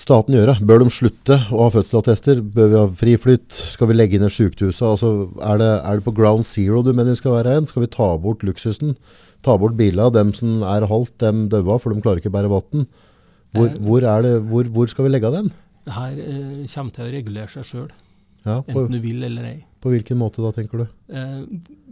[0.00, 0.56] staten gjøre?
[0.66, 2.40] Bør de slutte å ha fødselattester?
[2.54, 3.50] Bør vi ha friflytt?
[3.74, 4.80] Skal vi legge ned et?
[4.84, 7.68] Altså, er, det, er det på ground zero du mener vi skal være igjen?
[7.70, 8.96] Skal vi ta bort luksusen?
[9.44, 12.52] Ta bort bilene dem som er halvt, dem døva, for de klarer ikke å bære
[12.52, 12.86] vann?
[13.54, 13.76] Hvor, Eh.
[13.86, 15.52] hvor, det, hvor, hvor skal vi legge den?
[15.86, 17.90] Det her eh, kommer til å regulere seg sjøl,
[18.44, 19.58] Ja, enten du vil eller ei.
[19.80, 20.86] på hvilken måte da, tenker du?
[21.12, 21.44] Eh,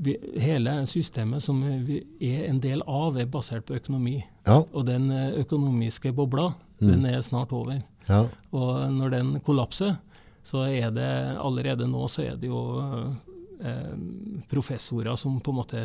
[0.02, 4.24] vi, hele systemet som vi er en del av, er basert på økonomi.
[4.48, 6.88] Ja, Og den eh, økonomiske bobla, Mm.
[6.90, 7.76] den er snart over.
[8.08, 9.96] Ja, Og når den kollapser,
[10.42, 12.62] så er det allerede nå så er det jo
[13.62, 13.94] eh,
[14.50, 15.84] professorer som på en måte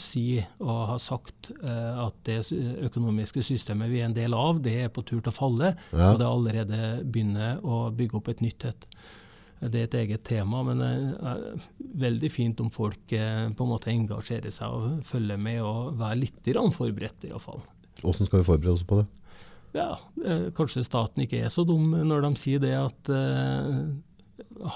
[0.00, 2.40] sier og har sagt eh, at det
[2.88, 5.74] økonomiske systemet vi er en del av, det er på tur til å falle.
[5.92, 6.12] ja.
[6.12, 8.88] Og det allerede begynner å bygge opp et nytt et.
[9.60, 10.88] det er et eget tema, men det
[11.30, 11.68] er
[12.04, 16.20] veldig fint om folk eh, på en måte engasjerer seg og følger med og være
[16.24, 17.62] litt forberedt, iallfall.
[18.02, 19.06] Hvordan skal vi forberede oss på det?
[19.74, 23.80] Ja, eh, Kanskje staten ikke er så dum når de sier det at eh,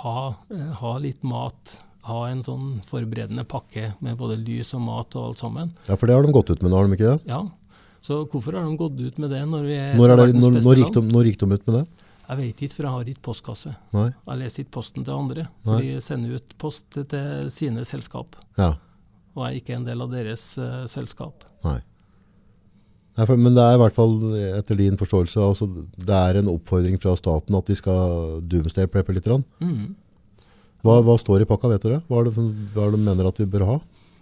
[0.00, 0.16] ha,
[0.50, 1.78] eh, ha, litt mat.
[2.08, 5.72] Ha en sånn forberedende pakke med både lys og mat og alt sammen.
[5.86, 7.30] Ja, For det har de gått ut med nå, har de ikke det?
[7.30, 7.42] Ja,
[8.00, 10.60] så hvorfor har de gått ut med det når vi er når, er det, når,
[10.62, 11.84] når, gikk de, når gikk de ut med det?
[12.28, 13.70] Jeg vet ikke, for jeg har ikke postkasse.
[13.96, 14.08] Nei.
[14.12, 15.46] Jeg leser ikke posten til andre.
[15.64, 18.36] For de sender ut post til sine selskap.
[18.58, 18.74] Ja.
[19.32, 21.46] Og jeg er ikke en del av deres uh, selskap.
[21.64, 21.78] Nei.
[23.18, 24.12] Nei for, men det er i hvert fall,
[24.60, 25.66] etter din forståelse, altså,
[25.98, 29.26] det er en oppfordring fra staten at vi skal doomsday-preppe litt.
[29.58, 29.96] Mm.
[30.86, 31.98] Hva, hva, står i pakka, vet dere?
[32.06, 32.46] Hva er det,
[32.76, 33.78] hva er det du mener at vi bør ha?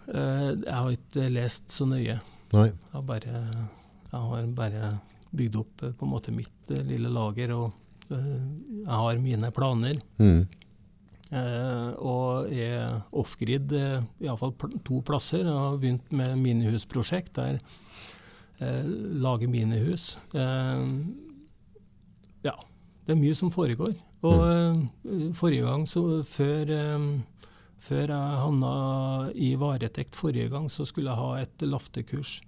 [0.07, 2.17] Uh, jeg har ikke lest så nøye.
[2.57, 2.69] Nei.
[2.71, 3.41] Jeg har bare,
[4.09, 4.95] jeg har bare
[5.37, 7.53] bygd opp uh, på en måte mitt lille lager.
[7.53, 7.75] og
[8.11, 8.47] Eh,
[8.85, 10.01] jeg har mine planer.
[10.23, 10.47] Mm.
[11.27, 14.53] Uh, og er off-grid uh, iallfall
[14.87, 15.43] to plasser.
[15.43, 17.59] Jeg har begynt med minihusprosjekt der
[18.59, 20.19] eh, mine minihus.
[20.35, 20.87] Eh,
[22.47, 22.57] ja,
[23.07, 23.95] det er mye som foregår.
[24.27, 24.83] Og mm.
[25.05, 26.73] eh, forrige gang, så før,
[27.79, 28.75] før jeg havna
[29.35, 32.41] i varetekt forrige gang, så skulle jeg ha et laftekurs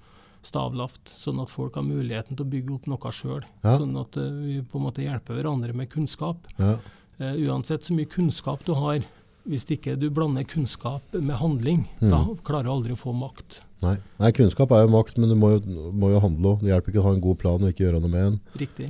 [0.46, 3.42] stavlaft, sånn at folk har muligheten til å bygge opp noe sjøl.
[3.64, 3.74] Ja.
[3.76, 6.46] Sånn at vi på en måte hjelper hverandre med kunnskap.
[6.56, 6.78] Ja.
[7.18, 9.02] Uh, uansett så mye kunnskap du har,
[9.48, 12.12] hvis ikke du blander kunnskap med handling, mm.
[12.12, 13.62] da klarer du aldri å få makt.
[13.84, 13.96] Nei.
[14.18, 14.30] Nei.
[14.34, 16.64] kunnskap er jo makt, men du må jo, må jo handle òg.
[16.64, 18.38] Det hjelper ikke å ha en god plan og ikke gjøre noe med den.
[18.64, 18.88] Riktig.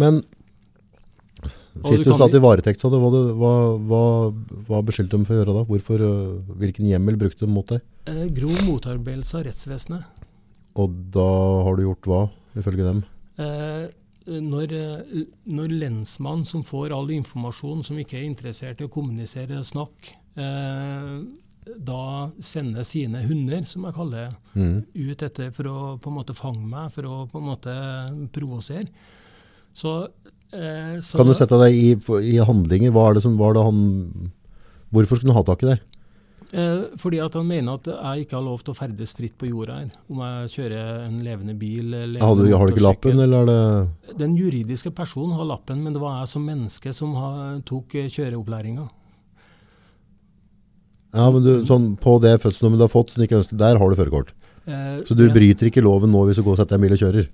[0.00, 0.20] Men
[1.84, 3.54] sist du, du satt i varetekt, sa du, hva, hva,
[3.90, 4.04] hva,
[4.68, 5.64] hva beskyldte de for å gjøre da?
[5.70, 7.84] Hvorfor, uh, hvilken hjemmel brukte de mot deg?
[8.10, 10.24] Eh, grov motarbeidelse av rettsvesenet.
[10.82, 11.28] Og da
[11.66, 12.22] har du gjort hva,
[12.58, 13.04] ifølge dem?
[13.38, 13.86] Eh,
[14.24, 14.74] når,
[15.46, 20.16] når lensmannen, som får all informasjon, som ikke er interessert i å kommunisere og snakke,
[20.40, 21.18] eh,
[21.64, 24.76] da sender sine hunder, som jeg kaller det, mm.
[25.10, 27.74] ut etter for å på en måte fange meg, for å på en måte
[28.34, 28.86] provosere.
[29.74, 29.96] Så,
[30.52, 31.90] eh, så Kan du sette deg i,
[32.34, 32.92] i handlinger?
[32.94, 33.80] Hva er det som var det han
[34.94, 35.80] Hvorfor skulle han ha tak i deg?
[36.54, 39.48] Eh, fordi at han mener at jeg ikke har lov til å ferdes fritt på
[39.48, 39.88] jorda her.
[40.12, 41.88] Om jeg kjører en levende bil.
[41.90, 45.82] Levende har, du, har du ikke lappen, eller er det Den juridiske personen har lappen,
[45.82, 48.86] men det var jeg som menneske som har, tok eh, kjøreopplæringa.
[51.14, 53.90] Ja, men du, sånn, På det fødselsnummeret du har fått, som ikke ønsker, der har
[53.90, 54.32] du førerkort?
[54.66, 55.34] Eh, Så du ja.
[55.34, 57.28] bryter ikke loven nå hvis du går og setter deg en bil og kjører?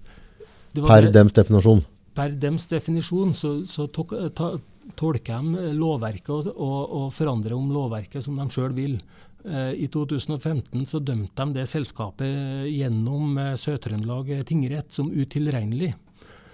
[0.80, 1.80] Per det, dems definisjon?
[2.14, 4.52] Per dems definisjon så, så tok, ta,
[4.98, 8.98] tolker de lovverket og, og, og, forandrer om lovverket som de sjøl vil.
[9.46, 15.94] Eh, I 2015 så dømte de det selskapet gjennom eh, Sør-Trøndelag tingrett som utilregnelig.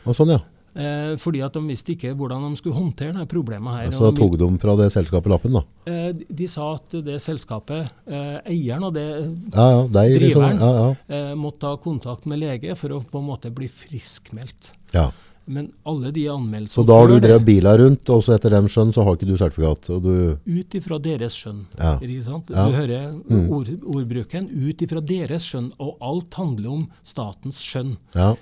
[0.07, 0.45] Og sånn, ja.
[0.77, 3.72] Eh, fordi at de visste ikke hvordan de skulle håndtere dette problemet.
[3.79, 3.91] her.
[3.97, 5.62] Så da tok de fra det selskapet lappen, da?
[5.89, 9.07] Eh, de, sa at det selskapet, eh, eieren og det,
[9.55, 10.74] ja, ja, deg, driveren, liksom.
[10.77, 14.74] ja, eh, måtte ta kontakt med lege for å på en måte bli friskmeldt.
[14.93, 15.11] Ja.
[15.49, 18.66] Men alle de anmeldelsene Så da har du drevet bila rundt, og så etter dem
[18.66, 19.89] skjønn så har ikke du sertifikat?
[19.95, 21.64] Og du Ut ifra deres skjønn.
[21.79, 21.93] Ja.
[22.03, 22.66] Ja.
[22.66, 23.49] Du hører Mm.
[23.55, 24.49] ord, ordbruken.
[24.51, 25.70] Ut ifra deres skjønn.
[25.79, 27.97] Og alt handler om statens skjønn.
[28.14, 28.35] Ja.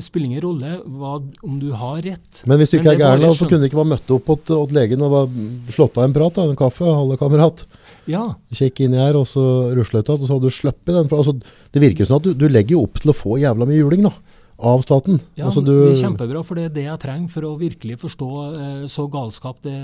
[0.00, 2.42] Spiller ingen rolle hva, om du har rett.
[2.48, 5.04] Men hvis du ikke er gæren, så kunne du ikke bare møtt opp åt legen
[5.04, 5.34] og
[5.74, 6.38] slått av en prat?
[6.38, 7.64] da, En kaffe, halve kamerat.
[8.10, 8.24] Ja,
[8.54, 9.42] Kikk inni her, og så
[9.76, 11.10] rusle ut og så hadde du sluppet den.
[11.10, 11.36] For, altså,
[11.72, 14.08] det virker som at du, du legger jo opp til å få jævla mye juling,
[14.08, 14.14] da.
[14.62, 15.16] Av staten.
[15.34, 17.96] ja altså, du, det er kjempebra, for det er det jeg trenger for å virkelig
[17.98, 19.74] forstå eh, så galskap det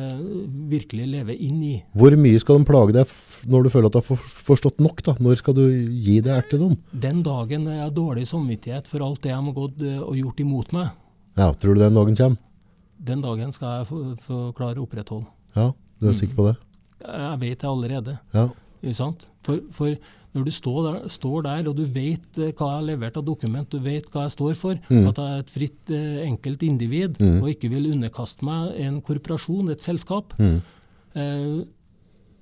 [0.71, 1.73] virkelig lever inn i.
[1.99, 3.11] Hvor mye skal de plage deg
[3.51, 5.03] når du føler at du har forstått nok?
[5.03, 5.17] da?
[5.19, 6.77] Når skal du gi det ertedom?
[6.93, 10.45] Den dagen jeg har dårlig samvittighet for alt det de har gått eh, og gjort
[10.47, 10.95] imot meg,
[11.39, 12.39] Ja, Tror du den dagen kommer?
[12.99, 15.27] den dagen skal jeg få, få klare å opprettholde.
[15.55, 15.69] Ja,
[16.01, 16.57] Du er sikker på det?
[17.03, 18.17] Jeg vet det allerede.
[18.35, 18.49] Ja.
[19.47, 19.95] For, for
[20.39, 23.25] når du står der, står der, og du vet eh, hva jeg har levert av
[23.27, 25.09] dokument, du vet hva jeg står for, Mm.
[25.11, 27.43] at jeg er et fritt, eh, enkelt individ, Mm.
[27.43, 30.63] og ikke vil underkaste meg en korporasjon, et selskap, Mm.
[31.15, 31.65] eh,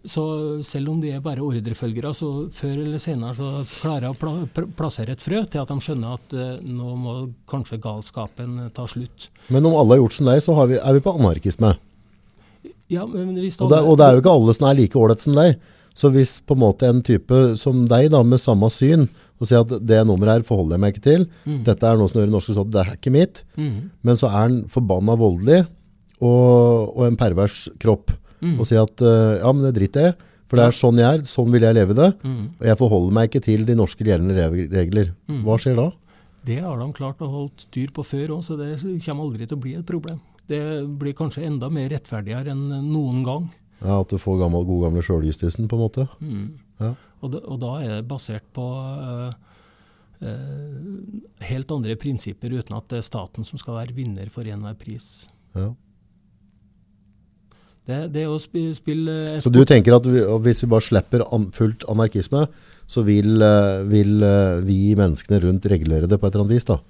[0.06, 4.18] så selv om de er bare ordrefølgere, så før eller senere så klarer jeg å
[4.20, 7.14] pla plassere et frø til at de skjønner at eh, nå må
[7.48, 9.30] kanskje galskapen ta slutt.
[9.50, 11.76] Men om alle har gjort som deg, så har vi, er vi på anarkisme.
[12.88, 15.20] Ja, men hvis Og det, og det er jo ikke alle som er like ålreit
[15.20, 15.58] som deg.
[15.96, 19.06] Så hvis på en måte en type som deg, da, med samme syn,
[19.40, 21.62] og sier at det nummeret her forholder jeg meg ikke til, Mm.
[21.64, 23.90] dette er noe som gjør i norske stat, det er ikke mitt, Mm.
[24.02, 25.66] men så er han forbanna voldelig
[26.20, 28.58] og, og en pervers kropp, Mm.
[28.60, 30.14] og sier at eh, ja, men det driter jeg
[30.46, 32.50] for det er sånn jeg er, sånn vil jeg leve det, Mm.
[32.60, 34.36] og jeg forholder meg ikke til de norske gjeldende
[34.70, 35.08] regler.
[35.26, 35.42] Mm.
[35.42, 35.90] Hva skjer da?
[36.44, 39.56] Det har de klart å holde styr på før òg, så det kommer aldri til
[39.56, 40.20] å bli et problem.
[40.46, 40.60] Det
[40.98, 43.48] blir kanskje enda mer rettferdigere enn noen gang.
[43.82, 46.06] Ja, At du får gammel, god gamle sjøljustisen, på en måte.
[46.20, 46.46] Mm.
[46.80, 46.92] Ja.
[47.20, 49.32] Og, da, og, da er det basert på uh,
[50.22, 54.78] uh, helt andre prinsipper, uten at det er staten som skal være vinner for enhver
[54.80, 55.26] pris.
[55.56, 55.70] Ja.
[57.86, 61.22] Det, det er å spille, spille Så du tenker at vi, hvis vi bare slipper
[61.30, 62.46] an, fullt anarkisme,
[62.90, 64.18] så vil, uh, vil
[64.66, 66.68] vi menneskene rundt regulere det på et eller annet vis?
[66.68, 66.80] da?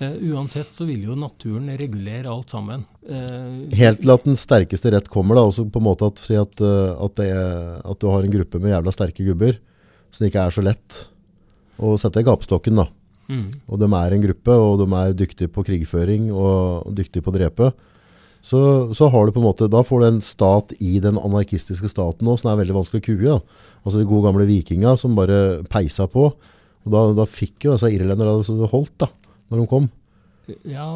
[0.00, 2.82] Uh, uansett så vil jo naturen regulere alt sammen.
[3.06, 6.36] Uh, Helt til at den sterkeste rett kommer, da, også på en måte at, si
[6.38, 9.58] at, at, er, at, du har en gruppe med jævla sterke gubber,
[10.14, 11.00] som ikke er så lett
[11.78, 12.82] å sette i gapestokken.
[12.82, 12.88] da.
[13.30, 13.48] Mm.
[13.70, 17.32] Og de er en gruppe, og de er dyktige på krigføring og, og dyktige på
[17.32, 17.72] å drepe.
[18.44, 18.58] Så,
[18.92, 22.28] så, har du på en måte, da får du en stat i den anarkistiske staten
[22.28, 23.22] nå, som er veldig vanskelig å kue.
[23.24, 23.38] Da.
[23.84, 26.28] Altså de gode gamle vikinga som bare peisa på.
[26.84, 29.08] Og da, da fikk jo altså irlendere det holdt da,
[29.50, 29.88] når de kom.
[30.68, 30.86] Ja,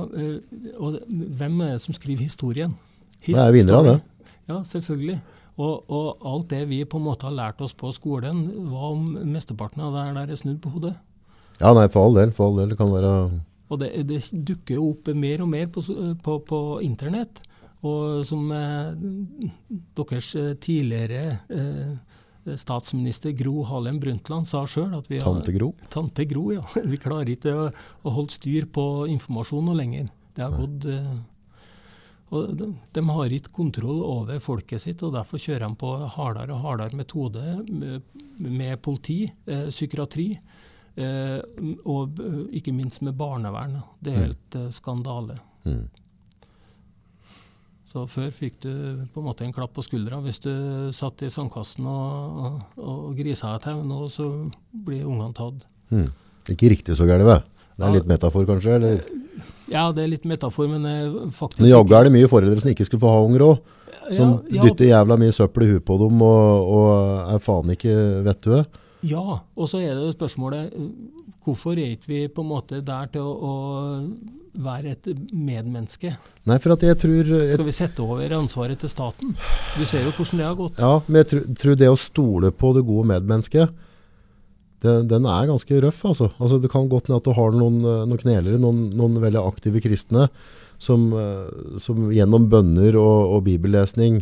[0.76, 2.76] og hvem er det som skriver historien?
[3.24, 4.30] His det er vinnerne, det.
[4.48, 5.18] Ja, selvfølgelig.
[5.58, 9.08] Og, og, alt det vi på en måte har lært oss på skolen, hva om
[9.26, 10.94] mesteparten av det der er snudd på hodet?
[11.58, 12.32] Ja, nei, for all del.
[12.36, 12.70] For all del.
[12.70, 13.12] Det kan være
[13.68, 15.82] og det, det dukker opp mer og mer på,
[16.24, 17.42] på, på internett.
[17.84, 18.94] Og som eh,
[19.98, 20.30] deres
[20.64, 21.92] tidligere eh,
[22.56, 25.72] statsminister Gro Harlem Brundtland sa sjøl at vi har, Tante Gro?
[25.92, 26.62] Tante Gro, ja.
[26.92, 27.66] Vi klarer ikke å,
[28.04, 30.08] å holde styr på informasjon noe lenger.
[30.36, 31.18] Det har gått eh,
[32.28, 36.52] og de, de, har ikke kontroll over folket sitt, og derfor kjører de på hardere
[36.52, 38.04] og hardere metode med,
[38.36, 40.28] med politi, eh, psykiatri.
[40.98, 41.38] Eh,
[41.88, 42.18] og
[42.58, 43.78] ikke minst med barnevern.
[44.02, 45.38] Det er helt eh, skandale.
[45.64, 45.86] Mm.
[47.88, 48.72] Så før fikk du
[49.14, 50.52] på en måte en klapp på skuldra hvis du
[50.92, 53.78] satt i sandkassen og, og, og grisa et tau.
[53.80, 54.26] Nå så
[54.72, 55.64] blir ungene tatt.
[55.88, 56.10] Mm.
[56.52, 57.46] Ikke riktig så gærent,
[57.78, 58.74] det er litt metafor, kanskje?
[58.74, 59.02] eller?
[59.70, 62.88] Ja, det er litt metafor, men faktisk Men jaggu er det mye foreldre som ikke
[62.88, 63.74] skulle få ha unger òg.
[64.08, 64.64] Som ja, ja.
[64.66, 67.94] dytter jævla mye søppel i huet på dem og, og er faen ikke
[68.26, 68.64] vettue.
[69.06, 70.74] Ja, og så er det spørsmålet
[71.48, 76.12] hvorfor er ikke vi på en måte der til å, å være et medmenneske?
[76.48, 77.32] Nei, for at jeg tror...
[77.32, 79.34] Jeg, Skal vi sette over ansvaret til staten?
[79.76, 80.80] Du ser jo hvordan det har gått.
[80.82, 83.74] Ja, men jeg tror, tror det å stole på det gode medmennesket,
[84.84, 86.04] den, den er ganske røff.
[86.06, 86.30] altså.
[86.38, 89.82] altså det kan godt hende at du har noen, noen knelere, noen, noen, veldig aktive
[89.82, 90.28] kristne,
[90.78, 91.08] som,
[91.82, 94.20] som gjennom bønner og, og bibellesning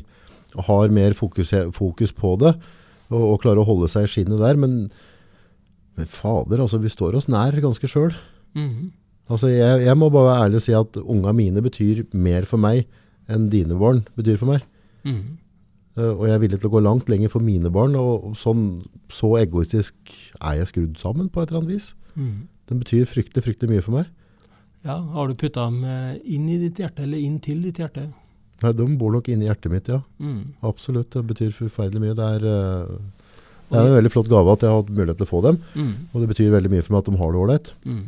[0.71, 2.55] har mer fokus, fokus på det
[3.11, 4.57] og, og klarer å holde seg i skinnet der.
[4.61, 4.87] Men,
[5.97, 8.15] men, fader, altså, vi står oss nær ganske sjøl.
[8.55, 8.91] Mm -hmm.
[9.29, 12.57] altså, jeg, jeg, må bare være ærlig og si at unga mine betyr mer for
[12.57, 12.87] meg
[13.29, 14.63] enn dine barn betyr for meg.
[15.05, 16.03] Mm -hmm.
[16.03, 17.95] uh, og jeg er villig til å gå langt lenger for mine barn.
[17.95, 19.95] Og, og sånn, så egoistisk
[20.41, 21.95] er jeg skrudd sammen på et eller annet vis.
[22.15, 22.47] Mm -hmm.
[22.69, 24.07] Den betyr fryktelig, fryktelig mye for meg.
[24.87, 28.13] Ja, Har du putta dem eh, inn i ditt hjerte, eller inn til ditt hjerte?
[28.63, 30.01] Nei, De bor nok inni hjertet mitt, ja.
[30.23, 30.55] Mm.
[30.63, 31.11] Absolutt.
[31.13, 32.17] Det betyr forferdelig mye.
[32.17, 32.99] Det er, uh,
[33.71, 35.59] det er en veldig flott gave at jeg har hatt mulighet til å få dem.
[35.75, 35.91] Mm.
[36.13, 37.73] Og det betyr veldig mye for meg at de har det ålreit.
[37.87, 38.05] Mm.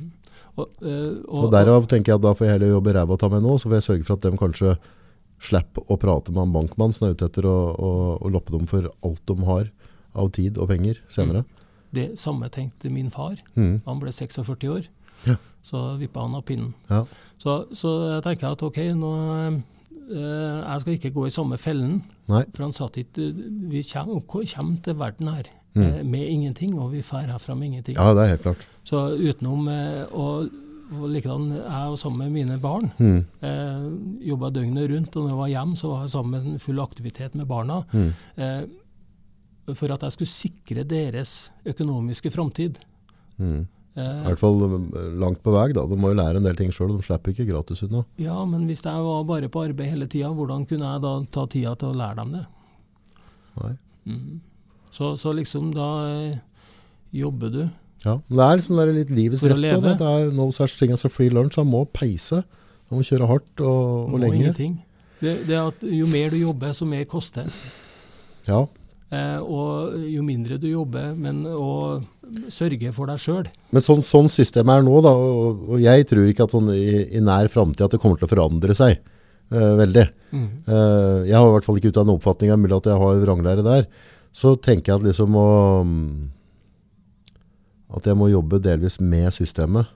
[0.59, 3.31] Og, øh, og, og, derav tenker jeg at da får jeg heller jobbe ræva ta
[3.33, 4.75] meg nå, så får jeg sørge for at de kanskje
[5.49, 8.67] slipper å prate med en bankmann som er ute etter å, å, å loppe dem
[8.71, 9.71] for alt de har
[10.19, 11.45] av tid og penger senere.
[11.95, 13.39] Det samme tenkte min far.
[13.55, 13.79] Mm.
[13.87, 14.89] Han ble 46 år.
[15.27, 15.39] Ja.
[15.65, 16.75] Så vippa han av pinnen.
[16.91, 17.05] Ja.
[17.41, 19.59] Så, så jeg tenker at ok, nå Uh,
[20.09, 22.03] jeg skal ikke gå i samme fellen.
[22.29, 22.45] Nei.
[22.55, 23.29] For han satt ikke
[23.71, 25.45] Vi kommer, til verden her
[25.77, 25.83] Mm.
[25.85, 27.95] uh, med ingenting, og vi drar herfra med ingenting.
[27.95, 28.67] Ja, det er helt klart.
[28.85, 29.69] Så utenom
[30.11, 30.49] og,
[30.97, 33.25] og likedan jeg og sammen med mine barn Mm.
[33.43, 36.81] uh, jobba døgnet rundt, og når jeg var hjemme, så var jeg sammen med full
[36.81, 37.83] aktivitet med barna.
[37.93, 38.13] Mm.
[39.75, 42.79] for at jeg skulle sikre deres økonomiske framtid.
[43.37, 43.67] Mm.
[44.05, 44.61] I hvert fall
[45.19, 45.67] langt på vei.
[45.73, 45.85] da.
[45.89, 46.93] De må jo lære en del ting sjøl.
[46.97, 48.05] De slipper ikke gratis unna.
[48.21, 51.47] Ja, men hvis jeg var bare på arbeid hele tida, hvordan kunne jeg da ta
[51.51, 52.45] tida til å lære dem det?
[53.59, 53.73] Nei.
[54.09, 54.41] Mm.
[54.95, 56.39] Så, så, liksom da eh,
[57.13, 57.63] jobber du.
[58.05, 59.83] Ja, men Det er liksom det er litt livets rett.
[59.83, 59.95] da.
[59.99, 61.59] Det er no such thing as a free lunch.
[61.59, 62.45] Han må peise.
[62.89, 64.39] Han må kjøre hardt og, og lenge.
[64.45, 64.79] ingenting.
[65.19, 67.53] Det, det at Jo mer du jobber, så mer koster det.
[68.49, 68.67] Ja,
[69.09, 72.03] Eh, og jo mindre du jobber, men å
[72.53, 73.47] sørge for deg sjøl.
[73.75, 76.89] Men sånn, sånn systemet er nå, da, og, og jeg tror ikke at sånn i,
[77.19, 78.99] i nær framtid at det kommer til å forandre seg
[79.55, 80.07] uh, veldig.
[80.33, 80.49] Mm.
[80.69, 83.23] Uh, jeg har i hvert fall ikke ut av den oppfatninga, mulig at jeg har
[83.25, 83.89] vranglære der.
[84.37, 85.49] Så tenker jeg at liksom å
[87.97, 89.89] At jeg må jobbe delvis med systemet,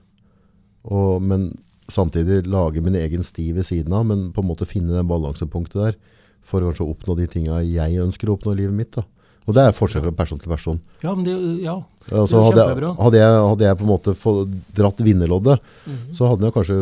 [0.89, 1.51] og, men
[1.93, 5.77] samtidig lage min egen sti ved siden av, men på en måte finne den balansepunktet
[5.77, 5.99] der
[6.43, 8.97] for å oppnå de tinga jeg ønsker å oppnå i livet mitt.
[8.97, 9.05] da.
[9.47, 10.77] Og det er forskjell fra person til person.
[11.03, 11.33] Ja, men det,
[11.65, 11.73] ja.
[12.11, 15.59] Altså, Det er hadde, jeg, hadde, jeg, hadde jeg på en måte få- dratt vinnerloddet,
[15.87, 16.13] Mhm.
[16.15, 16.77] så hadde jeg kanskje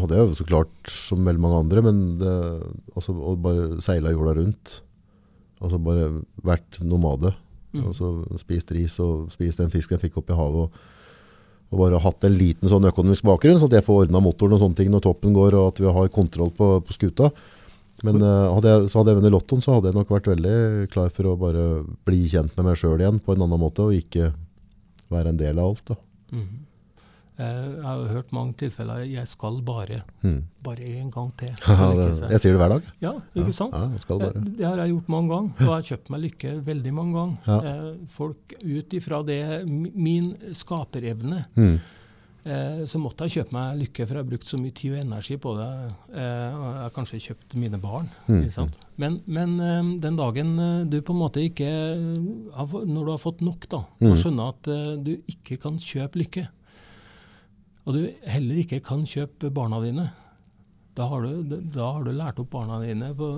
[0.00, 2.34] hadde jeg jo så klart som veldig mange andre, men det,
[2.96, 4.78] altså, å bare seile jorda rundt.
[5.60, 6.06] Altså bare
[6.46, 7.34] vært nomade.
[7.74, 7.84] Mm.
[7.90, 10.70] Altså spist ris og spist den fisken jeg fikk opp i havet.
[10.70, 10.70] Og,
[11.70, 14.62] og bare hatt en liten sånn økonomisk bakgrunn, så at jeg får ordna motoren og
[14.62, 17.28] sånne ting når toppen går, og at vi har kontroll på, på skuta.
[18.02, 20.88] Men uh, hadde jeg, så hadde jeg vunnet lottoen, så hadde jeg nok vært veldig
[20.92, 21.64] klar for å bare
[22.08, 24.32] bli kjent med meg sjøl igjen på en annen måte, og ikke
[25.10, 25.92] være en del av alt.
[27.40, 30.42] Eh, Jeg har hørt mange tilfeller 'jeg skal bare', Mm.
[30.62, 31.48] bare én gang til.
[31.68, 32.40] Ja, jeg.
[32.40, 32.82] sier det hver dag.
[33.00, 33.72] Ja, ikke sant?
[33.72, 34.32] Ja, skal Eh.
[34.58, 37.38] Det har jeg gjort mange ganger, og jeg har kjøpt meg lykke veldig mange ganger.
[37.46, 37.58] Ja.
[37.60, 41.78] Eh, Folk ut ifra det, min skaperevne, Hmm.
[42.44, 45.00] Eh, så måtte jeg kjøpe meg lykke, for jeg har brukt så mye tid og
[45.02, 45.68] energi på det.
[46.14, 48.08] Eh, og Jeg har kanskje kjøpt mine barn.
[48.28, 48.70] Mm.
[49.02, 50.54] Men, men eh, den dagen
[50.90, 51.68] du på en måte ikke
[52.00, 54.10] Når du har fått nok, da, Mm.
[54.12, 54.72] og skjønner at
[55.04, 56.48] du ikke kan kjøpe lykke,
[57.86, 60.10] og du heller ikke kan kjøpe barna dine,
[60.98, 63.28] da har, du, da har du lært opp barna dine på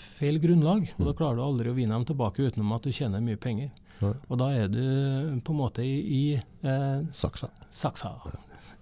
[0.00, 3.22] feil grunnlag, og da klarer du aldri å vinne dem tilbake utenom at du tjener
[3.22, 3.70] mye penger.
[4.02, 4.80] Og da er du
[5.46, 7.50] på en måte i, i eh, Saksa.
[7.70, 8.14] saksa,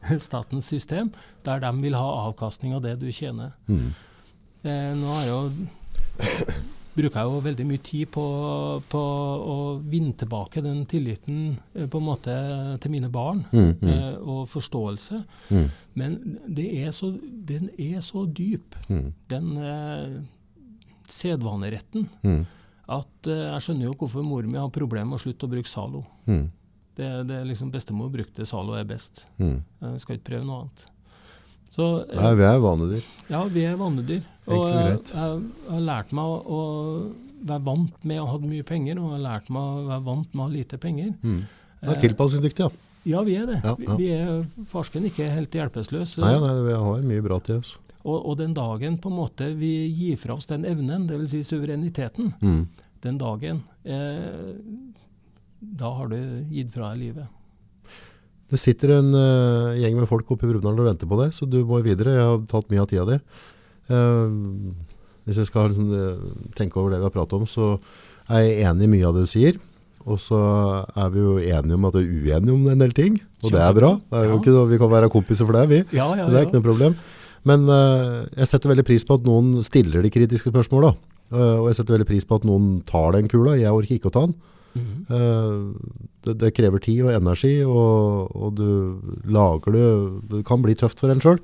[0.28, 1.10] statens system,
[1.44, 3.52] der de vil ha avkastning av det du tjener.
[3.68, 3.88] Mm.
[4.62, 5.40] Eh, nå har jeg jo,
[6.96, 8.24] bruker jeg jo veldig mye tid på,
[8.92, 11.38] på å vinne tilbake den tilliten
[11.74, 12.34] eh, på en måte
[12.82, 13.88] til mine barn, mm, mm.
[13.94, 15.22] eh, og forståelse.
[15.48, 15.68] Hmm.
[15.96, 17.12] Men det er så,
[17.48, 19.12] den er så dyp, Hmm.
[19.30, 20.20] den eh,
[21.10, 22.46] sedvaneretten, Hmm.
[22.88, 25.70] at eh, jeg skjønner jo hvorfor mor mi har problemer med å slutte å bruke
[25.70, 26.04] Zalo.
[26.26, 26.48] Hmm.
[27.00, 29.24] Det, det liksom Bestemor brukte Zalo er best.
[29.40, 29.60] Mm.
[29.86, 30.84] Jeg skal ikke prøve noe annet.
[31.70, 33.08] Så eh, Nei, vi er vanedyr.
[33.30, 34.22] ja, vi er vanedyr.
[34.50, 35.12] Og jeg, greit.
[35.14, 36.60] jeg, jeg har lært meg å, å
[37.46, 40.34] være vant med å ha mye penger, og jeg har lært meg å være vant
[40.34, 41.12] med å ha lite penger.
[41.22, 41.42] Mm.
[41.80, 42.86] Det er Eh, tilpasningsdyktig, ja.
[43.08, 43.60] Ja, vi er det.
[43.64, 43.94] Ja, Vi, ja.
[43.96, 46.20] vi er farsken ikke helt hjelpeløse.
[46.20, 47.70] Nei, nei, vi har mye bra til oss.
[48.02, 51.30] Og, og den dagen på en måte vi gir fra oss den evnen, dvs.
[51.32, 52.60] Si suvereniteten, mm.
[53.06, 54.50] den dagen eh,
[55.60, 57.28] Da har du gitt fra deg livet.
[58.50, 61.46] Det sitter en uh, gjeng med folk oppe i Brumunddal og venter på deg, så
[61.46, 62.16] du må videre.
[62.16, 63.18] Jeg har tatt mye av tida di.
[63.90, 64.72] Uh,
[65.28, 67.74] hvis jeg skal liksom, eh, tenke over det vi har pratet om, så
[68.32, 69.60] er jeg enig i mye av det du sier.
[70.08, 70.38] Og så
[70.96, 73.60] er vi jo enige om at vi er uenige om en del ting, og det
[73.60, 73.92] er bra.
[74.00, 75.80] Det er jo ikke noe, vi kan være kompiser for det, vi.
[75.94, 76.96] Ja, ja, Så det er ikke noe problem.
[77.46, 80.96] Men uh, jeg setter veldig pris på at noen stiller de kritiske spørsmåla.
[81.30, 83.54] og jeg setter veldig pris på at noen tar den kula.
[83.60, 84.34] Jeg orker ikke å ta den.
[84.78, 85.54] Eh,
[86.26, 88.68] det, det krever tid og energi, og, og du
[89.26, 89.86] lager det
[90.30, 91.40] Det kan bli tøft for en sjøl.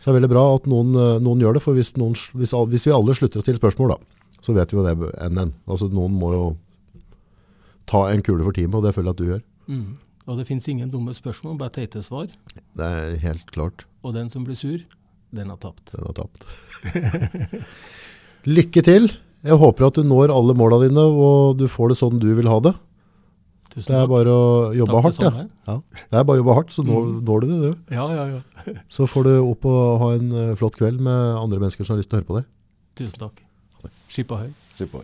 [0.00, 1.64] Så det er veldig bra at noen, eh, noen gjør det.
[1.64, 4.78] For hvis, noen, hvis, hvis vi alle slutter å stille spørsmål, da, så vet vi
[4.78, 4.94] jo det
[5.28, 5.54] NN.
[5.68, 6.44] Altså, noen må jo
[7.90, 9.42] ta en kule for teamet, og det føler jeg at du gjør.
[9.70, 9.90] Mm.
[10.30, 12.30] Og det fins ingen dumme spørsmål, bare teite svar.
[12.78, 13.84] Det er helt klart.
[14.06, 14.78] Og den som blir sur,
[15.34, 15.92] den har tapt.
[15.92, 16.46] Den har tapt.
[18.56, 19.10] Lykke til.
[19.44, 22.48] Jeg håper at du når alle måla dine, og du får det sånn du vil
[22.50, 22.74] ha det.
[23.70, 24.10] Tusen Det er takk.
[24.10, 25.18] bare å jobbe Takk, hardt.
[25.20, 25.46] det Ja.
[25.68, 25.76] Ja.
[26.10, 27.20] Det er bare å jobbe hardt, så når, Mm.
[27.24, 27.94] når du det, du.
[27.94, 28.72] Ja, ja, ja.
[28.88, 32.02] Så får du opp og ha en eh, flott kveld med andre mennesker som har
[32.02, 32.44] lyst til å høre på deg.
[32.96, 33.40] Tusen takk.
[34.08, 34.50] Skip høy.
[34.76, 35.02] Skip på.